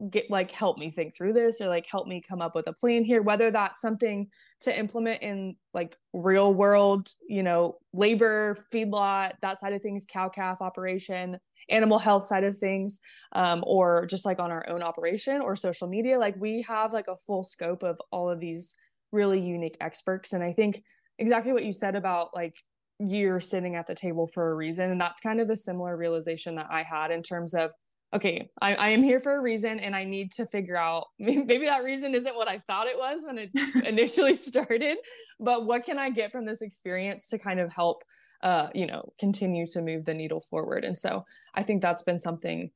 [0.08, 2.72] Get like help me think through this or like help me come up with a
[2.72, 3.20] plan here.
[3.20, 4.28] Whether that's something
[4.62, 10.28] to implement in like real world you know labor feedlot that side of things cow
[10.28, 13.00] calf operation animal health side of things
[13.32, 17.08] um, or just like on our own operation or social media like we have like
[17.08, 18.74] a full scope of all of these
[19.12, 20.32] really unique experts.
[20.32, 20.82] And i think
[21.18, 22.54] exactly what you said about like
[23.00, 26.54] you're sitting at the table for a reason and that's kind of a similar realization
[26.54, 27.72] that i had in terms of
[28.12, 31.64] okay I, I am here for a reason and i need to figure out maybe
[31.64, 33.50] that reason isn't what i thought it was when it
[33.86, 34.98] initially started
[35.38, 38.04] but what can i get from this experience to kind of help
[38.42, 40.84] uh, you know, continue to move the needle forward.
[40.84, 42.70] And so I think that's been something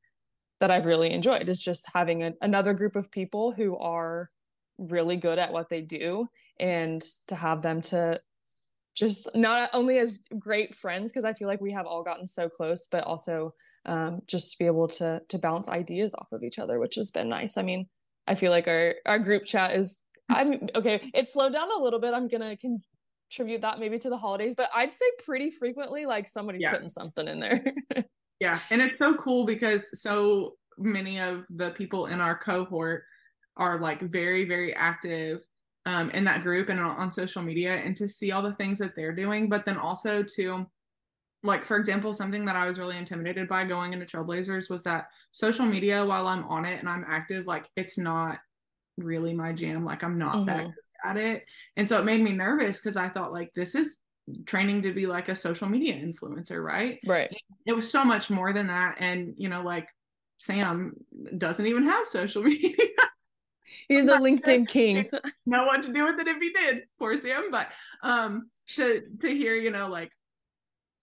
[0.61, 4.29] that I've really enjoyed is just having a, another group of people who are
[4.79, 6.29] really good at what they do
[6.61, 8.21] and to have them to
[8.95, 12.49] just not only as great friends because I feel like we have all gotten so
[12.49, 13.55] close, but also
[13.87, 17.11] um, just to be able to to bounce ideas off of each other, which has
[17.11, 17.57] been nice.
[17.57, 17.87] I mean,
[18.27, 21.11] I feel like our our group chat is I'm okay.
[21.13, 22.15] It slowed down a little bit.
[22.15, 26.63] I'm gonna contribute that maybe to the holidays, but I'd say pretty frequently like somebody's
[26.63, 26.73] yeah.
[26.73, 27.65] putting something in there.
[28.41, 28.59] yeah.
[28.71, 33.05] And it's so cool because so many of the people in our cohort
[33.57, 35.41] are like very, very active
[35.87, 38.79] um, in that group and on, on social media and to see all the things
[38.79, 40.67] that they're doing, but then also to
[41.43, 45.09] like for example something that i was really intimidated by going into trailblazers was that
[45.31, 48.39] social media while i'm on it and i'm active like it's not
[48.97, 50.47] really my jam like i'm not mm-hmm.
[50.47, 50.71] that
[51.05, 51.45] at it.
[51.77, 53.97] And so it made me nervous because I thought like this is
[54.47, 56.99] training to be like a social media influencer, right?
[57.07, 57.35] Right.
[57.67, 58.97] It was so much more than that.
[58.99, 59.89] And you know, like
[60.39, 60.95] Sam
[61.37, 62.75] doesn't even have social media.
[63.89, 65.09] He's a LinkedIn king.
[65.47, 66.83] know what to do with it if he did.
[66.99, 67.51] Poor Sam.
[67.51, 67.69] But
[68.03, 70.11] um to to hear, you know, like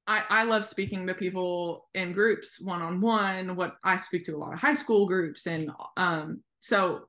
[0.08, 3.56] I, I love speaking to people in groups one on one.
[3.56, 7.04] What I speak to a lot of high school groups, and um, so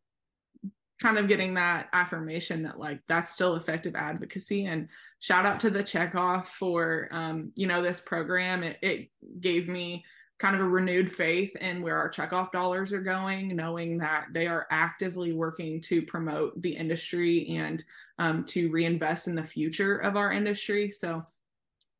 [1.00, 4.88] kind of getting that affirmation that like that's still effective advocacy and
[5.18, 9.08] shout out to the checkoff for um, you know this program it, it
[9.40, 10.04] gave me
[10.42, 14.48] kind of a renewed faith in where our checkoff dollars are going knowing that they
[14.48, 17.84] are actively working to promote the industry and
[18.18, 20.90] um, to reinvest in the future of our industry.
[20.90, 21.24] So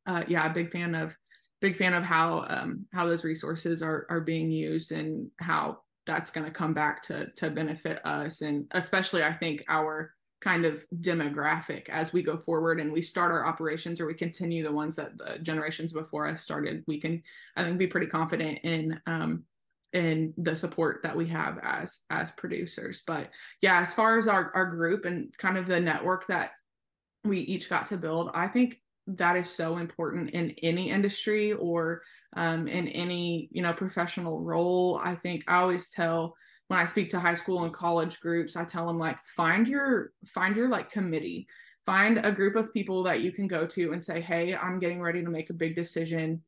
[0.06, 1.16] uh, yeah big fan of
[1.60, 6.32] big fan of how um, how those resources are are being used and how that's
[6.32, 8.40] going to come back to to benefit us.
[8.40, 13.30] And especially i think our kind of demographic as we go forward and we start
[13.30, 17.22] our operations or we continue the ones that the generations before us started we can
[17.56, 19.44] i think be pretty confident in um
[19.92, 23.02] in the support that we have as as producers.
[23.06, 23.28] But
[23.60, 26.52] yeah as far as our our group and kind of the network that
[27.24, 32.02] we each got to build i think that is so important in any industry or
[32.34, 35.00] um, in any you know professional role.
[35.02, 36.36] I think i always tell
[36.72, 40.12] when i speak to high school and college groups i tell them like find your
[40.26, 41.46] find your like committee
[41.84, 45.00] find a group of people that you can go to and say hey i'm getting
[45.00, 46.42] ready to make a big decision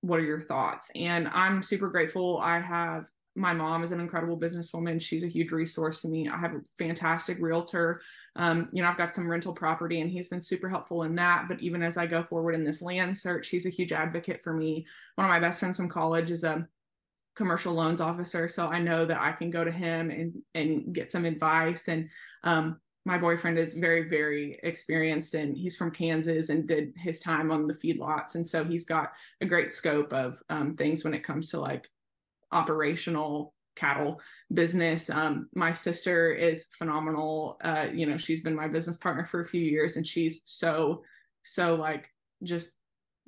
[0.00, 3.04] what are your thoughts and i'm super grateful i have
[3.38, 5.00] my mom is an incredible businesswoman.
[5.00, 6.28] She's a huge resource to me.
[6.28, 8.00] I have a fantastic realtor.
[8.34, 11.46] Um, you know, I've got some rental property and he's been super helpful in that.
[11.48, 14.52] But even as I go forward in this land search, he's a huge advocate for
[14.52, 14.86] me.
[15.14, 16.66] One of my best friends from college is a
[17.38, 18.48] commercial loans officer.
[18.48, 21.86] So I know that I can go to him and and get some advice.
[21.86, 22.10] And
[22.42, 27.50] um, my boyfriend is very, very experienced and he's from Kansas and did his time
[27.52, 28.34] on the feedlots.
[28.34, 31.88] And so he's got a great scope of um, things when it comes to like
[32.50, 34.20] operational cattle
[34.52, 35.08] business.
[35.08, 37.56] Um, my sister is phenomenal.
[37.62, 41.02] Uh, you know, she's been my business partner for a few years and she's so,
[41.44, 42.10] so like
[42.42, 42.72] just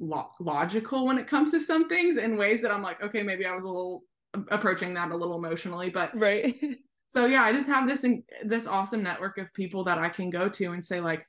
[0.01, 3.47] lo- logical when it comes to some things in ways that I'm like, okay, maybe
[3.47, 4.03] I was a little
[4.51, 6.55] approaching that a little emotionally, but right.
[7.09, 10.31] so yeah, I just have this in- this awesome network of people that I can
[10.31, 11.27] go to and say like,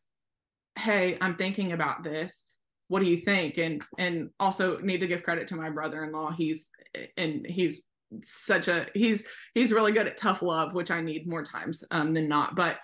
[0.77, 2.45] hey, I'm thinking about this.
[2.87, 3.57] What do you think?
[3.57, 6.31] And and also need to give credit to my brother-in-law.
[6.31, 6.69] He's
[7.17, 7.83] and he's
[8.23, 12.13] such a he's he's really good at tough love, which I need more times um,
[12.13, 12.55] than not.
[12.55, 12.77] But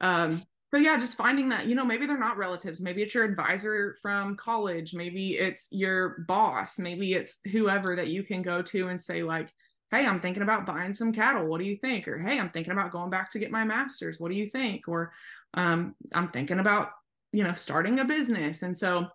[0.00, 0.40] um,
[0.70, 2.80] but yeah, just finding that, you know, maybe they're not relatives.
[2.80, 4.92] Maybe it's your advisor from college.
[4.92, 6.78] Maybe it's your boss.
[6.78, 9.50] Maybe it's whoever that you can go to and say, like,
[9.90, 11.46] hey, I'm thinking about buying some cattle.
[11.46, 12.06] What do you think?
[12.06, 14.20] Or hey, I'm thinking about going back to get my master's.
[14.20, 14.88] What do you think?
[14.88, 15.12] Or
[15.54, 16.90] um, I'm thinking about,
[17.32, 18.62] you know, starting a business.
[18.62, 19.06] And so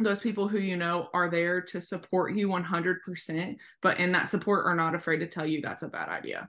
[0.00, 4.66] those people who you know are there to support you 100%, but in that support
[4.66, 6.48] are not afraid to tell you that's a bad idea.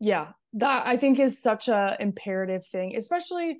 [0.00, 3.58] Yeah, that I think is such a imperative thing, especially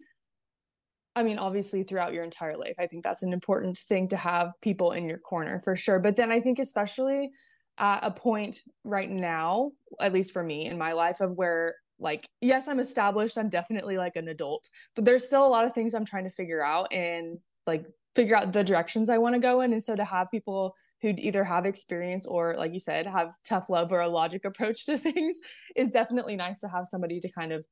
[1.17, 2.77] I mean, obviously throughout your entire life.
[2.79, 5.99] I think that's an important thing to have people in your corner for sure.
[5.99, 7.33] But then I think especially
[7.77, 12.29] at a point right now, at least for me in my life of where like
[12.41, 15.95] yes, I'm established, I'm definitely like an adult, but there's still a lot of things
[15.95, 17.85] I'm trying to figure out and like
[18.15, 21.15] figure out the directions I want to go in and so to have people who
[21.17, 24.99] either have experience or like you said have tough love or a logic approach to
[24.99, 25.39] things
[25.77, 27.65] is definitely nice to have somebody to kind of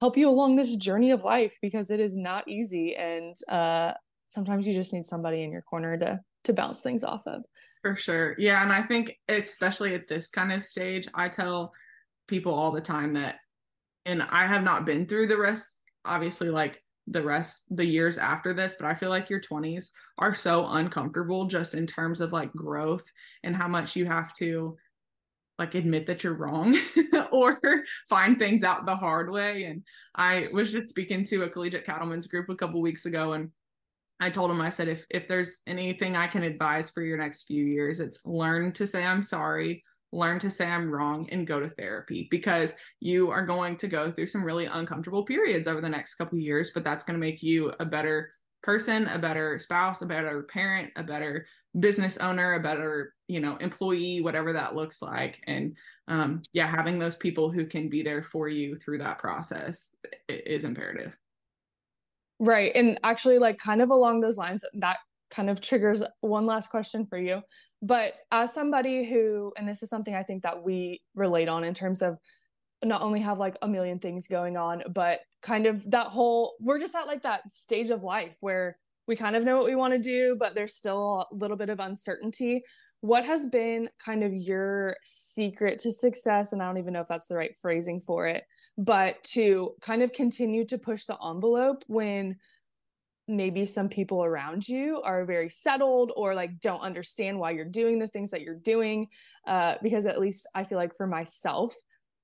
[0.00, 3.92] help you along this journey of life because it is not easy and uh
[4.26, 7.42] sometimes you just need somebody in your corner to to bounce things off of.
[7.82, 8.34] For sure.
[8.38, 11.72] Yeah and i think especially at this kind of stage i tell
[12.26, 13.36] people all the time that
[14.06, 18.54] and i have not been through the rest obviously like the rest the years after
[18.54, 22.50] this but i feel like your 20s are so uncomfortable just in terms of like
[22.52, 23.04] growth
[23.42, 24.74] and how much you have to
[25.58, 26.76] like admit that you're wrong
[27.32, 27.60] or
[28.08, 29.64] find things out the hard way.
[29.64, 29.82] And
[30.14, 33.50] i was just speaking to a collegiate cattlemen's group a couple weeks ago and
[34.20, 37.44] i told them i said if if there's anything i can advise for your next
[37.44, 39.82] few years it's learn to say i'm sorry
[40.14, 44.12] learn to say I'm wrong and go to therapy because you are going to go
[44.12, 47.42] through some really uncomfortable periods over the next couple years, but that's going to make
[47.42, 48.30] you a better
[48.62, 51.46] person, a better spouse, a better parent, a better
[51.78, 55.40] business owner, a better, you know, employee, whatever that looks like.
[55.46, 55.76] And
[56.08, 59.92] um, yeah, having those people who can be there for you through that process
[60.28, 61.14] is imperative.
[62.38, 62.72] Right.
[62.74, 64.98] And actually, like, kind of along those lines, that
[65.30, 67.42] kind of triggers one last question for you.
[67.84, 71.74] But as somebody who, and this is something I think that we relate on in
[71.74, 72.16] terms of
[72.82, 76.78] not only have like a million things going on, but kind of that whole, we're
[76.78, 78.74] just at like that stage of life where
[79.06, 81.68] we kind of know what we want to do, but there's still a little bit
[81.68, 82.62] of uncertainty.
[83.02, 86.54] What has been kind of your secret to success?
[86.54, 88.44] And I don't even know if that's the right phrasing for it,
[88.78, 92.36] but to kind of continue to push the envelope when
[93.26, 97.98] maybe some people around you are very settled or like don't understand why you're doing
[97.98, 99.08] the things that you're doing
[99.46, 101.74] uh because at least i feel like for myself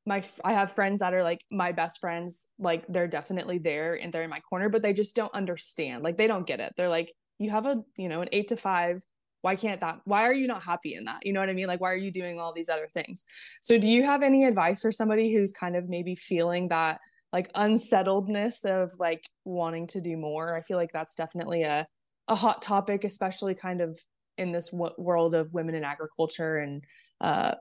[0.06, 4.12] my i have friends that are like my best friends like they're definitely there and
[4.12, 6.72] they're in my corner but they just don't understand like they don't get it.
[6.76, 9.02] They're like you have a you know an 8 to 5
[9.42, 11.24] why can't that why are you not happy in that?
[11.24, 11.66] You know what i mean?
[11.66, 13.24] Like why are you doing all these other things?
[13.62, 17.00] So do you have any advice for somebody who's kind of maybe feeling that
[17.32, 20.56] like unsettledness of like wanting to do more.
[20.56, 21.86] I feel like that's definitely a
[22.28, 23.98] a hot topic, especially kind of
[24.38, 26.84] in this w- world of women in agriculture and
[27.20, 27.54] uh,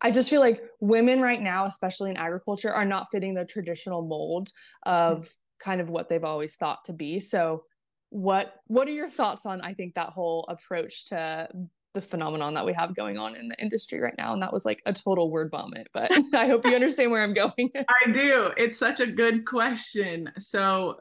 [0.00, 4.02] I just feel like women right now, especially in agriculture, are not fitting the traditional
[4.02, 4.50] mold
[4.84, 5.28] of
[5.58, 7.18] kind of what they've always thought to be.
[7.18, 7.64] So,
[8.10, 11.48] what what are your thoughts on I think that whole approach to
[11.94, 14.32] the phenomenon that we have going on in the industry right now.
[14.32, 17.34] And that was like a total word vomit, but I hope you understand where I'm
[17.34, 17.52] going.
[17.76, 18.50] I do.
[18.56, 20.30] It's such a good question.
[20.38, 21.00] So,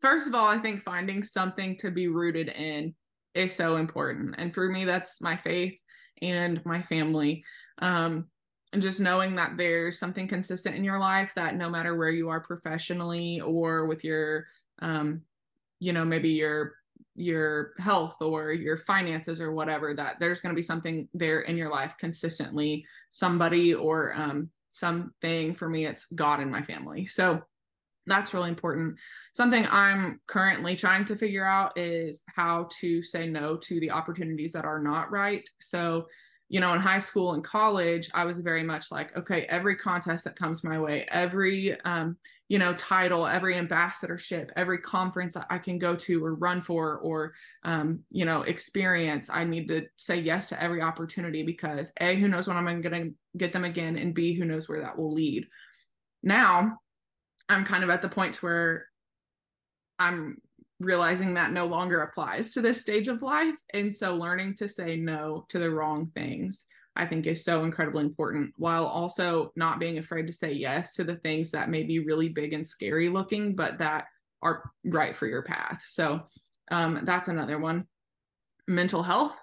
[0.00, 2.94] first of all, I think finding something to be rooted in
[3.34, 4.34] is so important.
[4.38, 5.78] And for me, that's my faith
[6.20, 7.44] and my family.
[7.78, 8.26] Um,
[8.72, 12.28] and just knowing that there's something consistent in your life that no matter where you
[12.28, 14.46] are professionally or with your,
[14.80, 15.22] um,
[15.80, 16.74] you know, maybe your
[17.14, 21.56] your health or your finances or whatever that there's going to be something there in
[21.56, 22.84] your life consistently.
[23.10, 27.06] Somebody or um, something for me it's god and my family.
[27.06, 27.42] So
[28.06, 28.96] that's really important.
[29.34, 34.52] Something i'm currently trying to figure out is how to say no to the opportunities
[34.52, 35.48] that are not right.
[35.60, 36.06] So
[36.50, 40.24] you know, in high school and college, I was very much like, okay, every contest
[40.24, 42.16] that comes my way, every, um,
[42.50, 47.32] you know, title, every ambassadorship, every conference I can go to or run for or,
[47.62, 52.26] um, you know, experience, I need to say yes to every opportunity because A, who
[52.26, 55.12] knows when I'm going to get them again, and B, who knows where that will
[55.12, 55.46] lead.
[56.24, 56.78] Now,
[57.48, 58.86] I'm kind of at the point where
[60.00, 60.38] I'm
[60.80, 63.54] realizing that no longer applies to this stage of life.
[63.72, 66.66] And so learning to say no to the wrong things,
[66.96, 71.04] I think is so incredibly important, while also not being afraid to say yes to
[71.04, 74.06] the things that may be really big and scary looking, but that
[74.42, 75.82] are right for your path.
[75.86, 76.22] So
[76.70, 77.86] um, that's another one.
[78.66, 79.36] Mental health.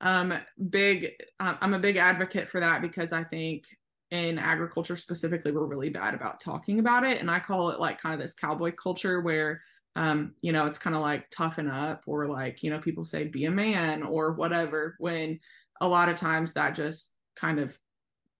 [0.00, 0.34] Um,
[0.70, 3.64] big, uh, I'm a big advocate for that because I think
[4.10, 7.20] in agriculture specifically, we're really bad about talking about it.
[7.20, 9.60] And I call it like kind of this cowboy culture where
[9.96, 13.24] um, you know, it's kind of like toughen up or like, you know, people say
[13.24, 15.40] be a man or whatever, when
[15.80, 17.76] a lot of times that just kind of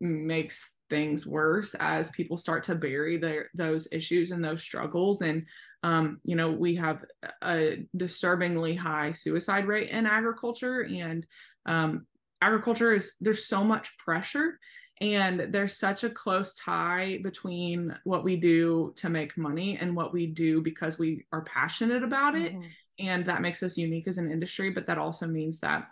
[0.01, 5.45] makes things worse as people start to bury their those issues and those struggles and
[5.83, 7.05] um, you know we have
[7.43, 11.27] a disturbingly high suicide rate in agriculture and
[11.67, 12.07] um,
[12.41, 14.59] agriculture is there's so much pressure
[15.01, 20.13] and there's such a close tie between what we do to make money and what
[20.13, 22.55] we do because we are passionate about it.
[22.55, 22.69] Mm-hmm.
[22.99, 24.71] And that makes us unique as an industry.
[24.71, 25.89] But that also means that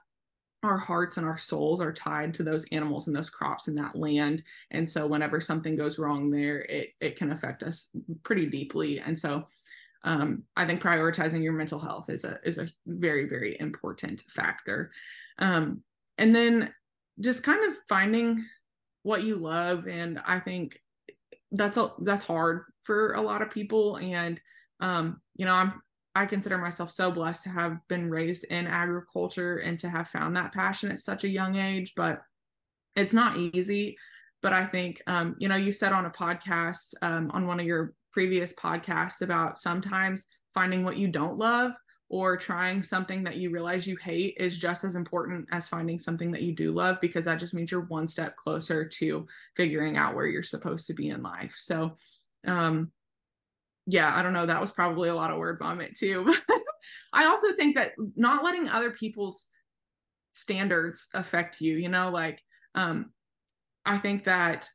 [0.65, 3.97] our hearts and our souls are tied to those animals and those crops and that
[3.97, 4.43] land.
[4.71, 7.89] And so whenever something goes wrong there, it, it can affect us
[8.23, 9.01] pretty deeply.
[9.01, 9.47] And so
[10.05, 14.91] um, I think prioritizing your mental health is a is a very, very important factor.
[15.39, 15.83] Um,
[16.19, 16.73] and then
[17.21, 18.45] just kind of finding
[19.03, 20.81] what you love and i think
[21.53, 24.41] that's a that's hard for a lot of people and
[24.81, 25.81] um you know i'm
[26.15, 30.37] i consider myself so blessed to have been raised in agriculture and to have found
[30.37, 32.23] that passion at such a young age but
[32.97, 33.97] it's not easy
[34.43, 37.67] but i think um you know you said on a podcast um on one of
[37.67, 41.73] your previous podcasts about sometimes finding what you don't love
[42.09, 46.31] or trying something that you realize you hate is just as important as finding something
[46.31, 50.15] that you do love because that just means you're one step closer to figuring out
[50.15, 51.55] where you're supposed to be in life.
[51.59, 51.97] So,
[52.47, 52.93] um,
[53.87, 54.47] yeah, I don't know.
[54.47, 56.35] That was probably a lot of word vomit too.
[57.13, 59.49] I also think that not letting other people's
[60.33, 62.43] standards affect you, you know, like,
[62.75, 63.11] um,
[63.87, 64.69] I think that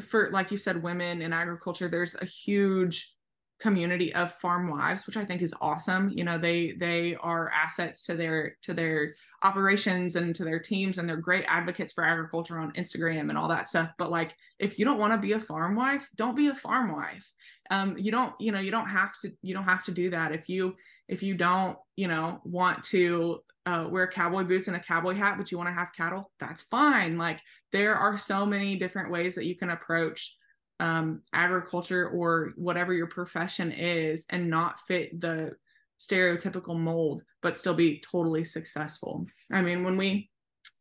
[0.00, 3.12] for, like you said, women in agriculture, there's a huge
[3.58, 6.10] community of farm wives which i think is awesome.
[6.10, 10.98] You know they they are assets to their to their operations and to their teams
[10.98, 13.90] and they're great advocates for agriculture on instagram and all that stuff.
[13.96, 16.92] But like if you don't want to be a farm wife don't be a farm
[16.92, 17.30] wife.
[17.70, 20.32] Um you don't you know you don't have to you don't have to do that.
[20.32, 20.74] If you
[21.08, 25.36] if you don't you know want to uh, wear cowboy boots and a cowboy hat
[25.36, 27.16] but you want to have cattle that's fine.
[27.16, 27.40] Like
[27.72, 30.36] there are so many different ways that you can approach
[30.80, 35.56] um, agriculture or whatever your profession is and not fit the
[35.98, 39.26] stereotypical mold but still be totally successful.
[39.50, 40.30] I mean when we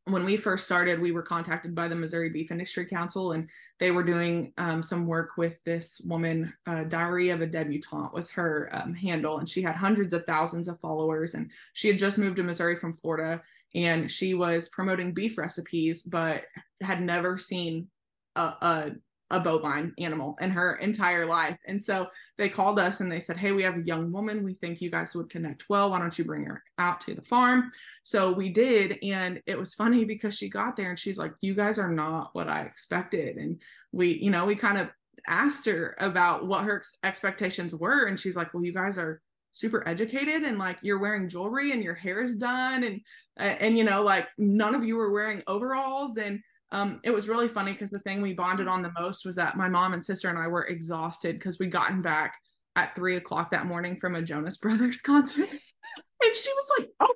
[0.06, 3.48] when we first started we were contacted by the missouri beef industry council and
[3.80, 8.30] they were doing um, some work with this woman uh, diary of a debutante was
[8.30, 9.40] her um, handle.
[9.40, 12.76] And she had hundreds of thousands of followers and she had just moved to missouri
[12.76, 13.42] from florida
[13.74, 16.44] and she was promoting beef recipes but
[16.82, 17.88] had never seen
[18.36, 18.92] a, a
[19.32, 21.58] a bovine animal in her entire life.
[21.68, 22.08] And so
[22.38, 24.44] they called us and they said, Hey, we have a young woman.
[24.44, 25.90] We think you guys would connect well.
[25.90, 27.72] Why don't you bring her out to the farm?
[28.04, 28.98] So we did.
[29.04, 32.30] And it was funny because she got there and she's like, You guys are not
[32.34, 33.38] what I expected.
[33.38, 33.62] And
[33.92, 34.90] we, you know, we kind of
[35.28, 38.06] asked her about what her ex- expectations were.
[38.06, 39.22] And she's like, Well, you guys are
[39.56, 43.00] super educated and like you're wearing jewelry and your hair is done and
[43.38, 46.42] and you know like none of you are wearing overalls and
[46.76, 49.56] um, it was really funny because the thing we bonded on the most was that
[49.56, 52.38] my mom and sister and I were exhausted because we'd gotten back
[52.76, 55.48] at three o'clock that morning from a Jonas Brothers concert.
[55.50, 57.14] and she was like, Oh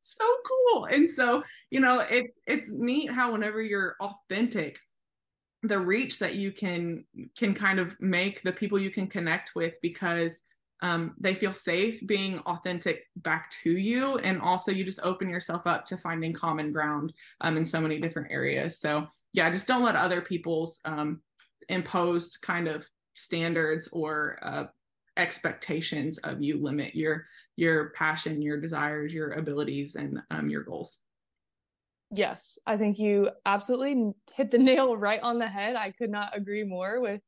[0.00, 0.84] so cool.
[0.86, 4.78] And so, you know, it it's neat how whenever you're authentic,
[5.62, 7.04] the reach that you can
[7.36, 10.42] can kind of make the people you can connect with because
[10.82, 14.18] um, they feel safe being authentic back to you.
[14.18, 17.98] And also you just open yourself up to finding common ground um, in so many
[17.98, 18.78] different areas.
[18.78, 19.06] So
[19.36, 21.20] yeah just don't let other people's um,
[21.68, 24.64] imposed kind of standards or uh,
[25.16, 30.98] expectations of you limit your your passion your desires your abilities and um, your goals.
[32.10, 35.76] Yes i think you absolutely hit the nail right on the head.
[35.76, 37.20] I could not agree more with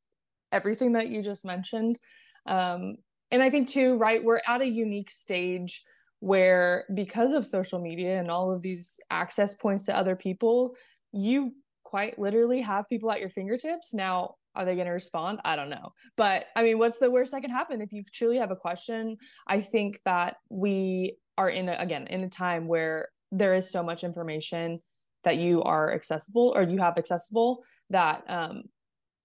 [0.51, 1.99] everything that you just mentioned.
[2.47, 2.97] Um,
[3.31, 5.83] and i think too right we're at a unique stage
[6.21, 10.75] where because of social media and all of these access points to other people
[11.13, 11.53] you
[11.89, 13.95] quite literally have people at your fingertips.
[13.95, 15.41] Now are they going to respond?
[15.45, 15.93] I don't know.
[16.17, 17.81] But i mean what's the worst that can happen?
[17.81, 19.17] If you truly have a question
[19.47, 23.83] i think that we are in a, again in a time where there is so
[23.83, 24.81] much information
[25.25, 28.63] that you are accessible or you have accessible that um,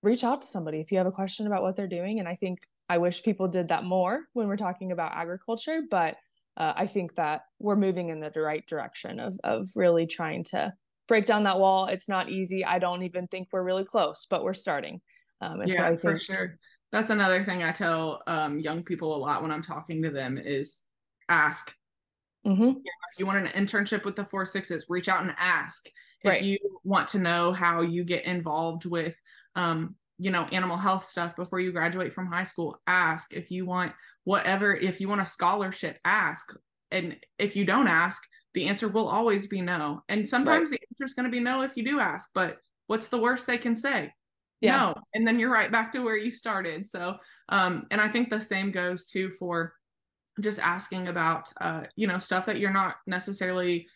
[0.02, 2.20] reach out to somebody if you have a question about what they're doing.
[2.20, 2.60] And i think
[2.90, 6.16] i wish people did that more when we're talking about agriculture but
[6.56, 10.74] uh, I think that we're moving in the right direction of of really trying to
[11.08, 11.88] break down that wall.
[11.88, 12.64] It's not easy.
[12.64, 15.02] I don't even think we're really close, but we're starting.
[15.42, 16.60] Um, yeah, so think- for sure.
[16.92, 20.38] That's another thing I tell um, young people a lot when I'm talking to them
[20.38, 20.84] is
[21.28, 21.74] ask.
[22.46, 22.62] Mm-hmm.
[22.62, 25.90] You know, if you want an internship with the four sixes, reach out and ask.
[26.24, 26.42] Right.
[26.42, 29.16] If you want to know how you get involved with
[29.56, 33.66] um, you know animal health stuff before you graduate from high school ask if you
[33.66, 33.92] want
[34.24, 36.56] whatever if you want a scholarship ask.
[36.92, 38.22] And if you don't ask
[38.54, 40.04] the answer will always be no.
[40.10, 40.80] And sometimes right.
[40.80, 42.58] the answer is going to be no if you do ask but
[42.88, 44.14] what's the worst they can say?
[44.62, 44.78] Yeah.
[44.78, 44.96] no.
[45.14, 46.88] And then you're right back to where you started.
[46.88, 47.18] So
[47.50, 49.74] um and i think the same goes too for
[50.40, 53.88] just asking about uh you know stuff that you're not necessarily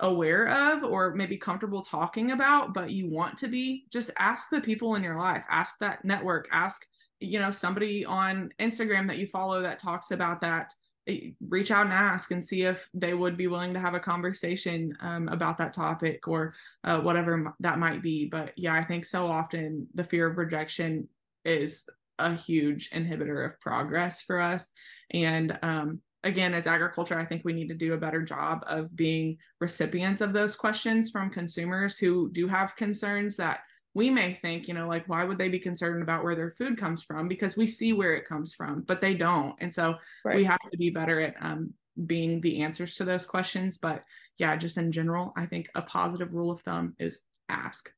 [0.00, 4.60] aware of or maybe comfortable talking about but you want to be just ask the
[4.60, 6.86] people in your life ask that network ask
[7.20, 10.74] you know somebody on instagram that you follow that talks about that
[11.06, 14.00] eh, reach out and ask and see if they would be willing to have a
[14.00, 16.52] conversation um, about that topic or
[16.84, 18.26] uh, whatever that might be.
[18.26, 21.08] But yeah i think so often the fear of rejection
[21.46, 21.86] is
[22.18, 24.70] a huge inhibitor of progress for us.
[25.10, 28.94] And um, again, as agriculture, I think we need to do a better job of
[28.94, 33.60] being recipients of those questions from consumers who do have concerns that
[33.94, 36.76] we may think, you know, like, why would they be concerned about where their food
[36.76, 37.28] comes from?
[37.28, 39.54] Because we see where it comes from, but they don't.
[39.60, 40.36] And so right.
[40.36, 41.72] we have to be better at um,
[42.04, 43.78] being the answers to those questions.
[43.78, 44.04] But
[44.36, 47.90] yeah, just in general, I think a positive rule of thumb is ask.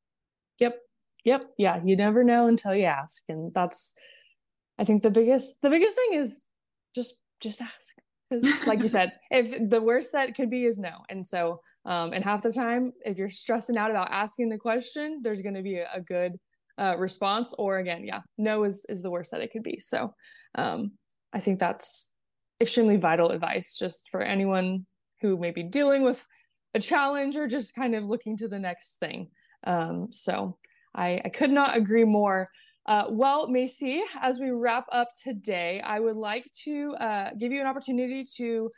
[0.60, 0.78] Yep.
[1.24, 1.44] Yep.
[1.58, 1.80] Yeah.
[1.84, 3.24] You never know until you ask.
[3.28, 3.94] And that's,
[4.78, 6.48] I think the biggest, the biggest thing is
[6.94, 7.96] just, just ask
[8.28, 11.04] because like you said if the worst that could be is no.
[11.08, 15.20] And so um, and half the time if you're stressing out about asking the question
[15.22, 16.38] there's going to be a, a good
[16.78, 19.80] uh, response or again yeah no is is the worst that it could be.
[19.80, 20.14] So
[20.54, 20.92] um,
[21.32, 22.14] i think that's
[22.60, 24.86] extremely vital advice just for anyone
[25.20, 26.24] who may be dealing with
[26.74, 29.30] a challenge or just kind of looking to the next thing.
[29.64, 30.58] Um, so
[30.94, 32.46] I, I could not agree more
[32.88, 37.60] uh, well, Macey, as we wrap up today, I would like to uh, give you
[37.60, 38.70] an opportunity to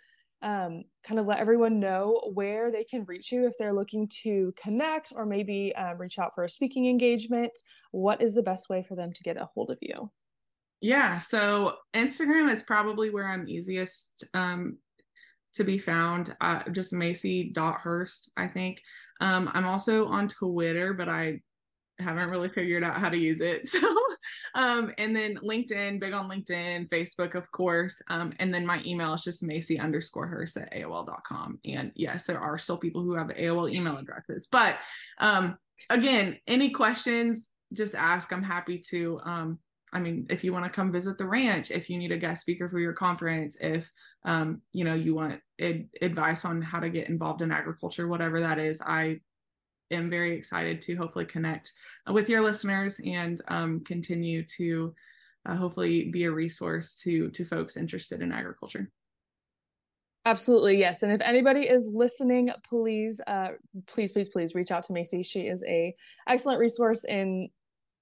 [0.42, 4.52] um, kind of let everyone know where they can reach you if they're looking to
[4.60, 7.52] connect or maybe uh, reach out for a speaking engagement.
[7.92, 10.10] What is the best way for them to get a hold of you?
[10.80, 14.78] Yeah, so Instagram is probably where I'm easiest um,
[15.54, 16.34] to be found.
[16.40, 18.82] Uh, just Macey.Hurst, I think.
[19.20, 21.42] Um, I'm also on Twitter, but I
[22.00, 23.68] haven't really figured out how to use it.
[23.80, 23.96] So,
[24.54, 28.00] um, and then LinkedIn, big on LinkedIn, Facebook, of course.
[28.08, 31.58] Um, and then my email is just Macey underscore Hurst at AOL.com.
[31.64, 34.46] And yes, there are still people who have AOL email addresses.
[34.46, 34.76] But
[35.18, 35.56] um,
[35.88, 38.32] again, any questions, just ask.
[38.32, 39.20] I'm happy to.
[39.24, 39.58] Um,
[39.92, 42.42] I mean, if you want to come visit the ranch, if you need a guest
[42.42, 43.88] speaker for your conference, if
[44.24, 48.40] um, you know you want ad- advice on how to get involved in agriculture, whatever
[48.40, 49.20] that is, I
[49.90, 51.72] am very excited to hopefully connect
[52.10, 54.94] with your listeners and um, continue to
[55.46, 58.90] uh, hopefully be a resource to to folks interested in agriculture.
[60.26, 61.02] Absolutely, yes.
[61.02, 63.52] And if anybody is listening, please, uh,
[63.86, 65.22] please, please, please reach out to Macey.
[65.22, 65.94] She is a
[66.28, 67.48] excellent resource in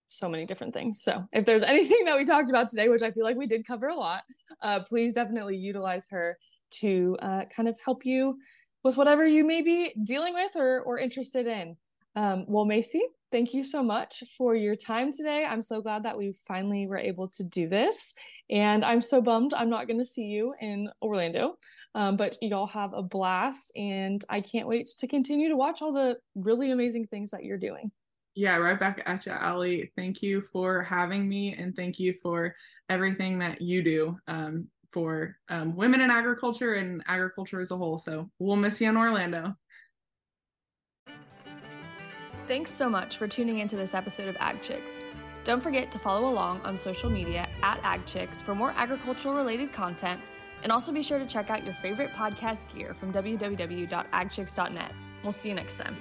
[0.08, 1.00] so many different things.
[1.02, 3.66] So if there's anything that we talked about today, which I feel like we did
[3.66, 4.24] cover a lot,
[4.62, 6.38] uh, please definitely utilize her
[6.70, 8.36] to uh, kind of help you
[8.84, 11.76] with whatever you may be dealing with or, or interested in.
[12.14, 15.44] Um, well, Macey, thank you so much for your time today.
[15.44, 18.14] I'm so glad that we finally were able to do this.
[18.50, 21.56] And I'm so bummed I'm not going to see you in Orlando.
[21.94, 23.72] Um, but y'all have a blast.
[23.76, 27.58] And I can't wait to continue to watch all the really amazing things that you're
[27.58, 27.90] doing.
[28.34, 29.90] Yeah, right back at you, Ally.
[29.96, 32.54] Thank you for having me and thank you for
[32.88, 34.16] everything that you do.
[34.28, 37.98] Um, for um, women in agriculture and agriculture as a whole.
[37.98, 39.56] So we'll miss you in Orlando.
[42.46, 45.02] Thanks so much for tuning into this episode of Ag Chicks.
[45.44, 50.20] Don't forget to follow along on social media at AgChicks for more agricultural related content,
[50.62, 54.92] and also be sure to check out your favorite podcast gear from www.agchicks.net.
[55.22, 55.96] We'll see you next time.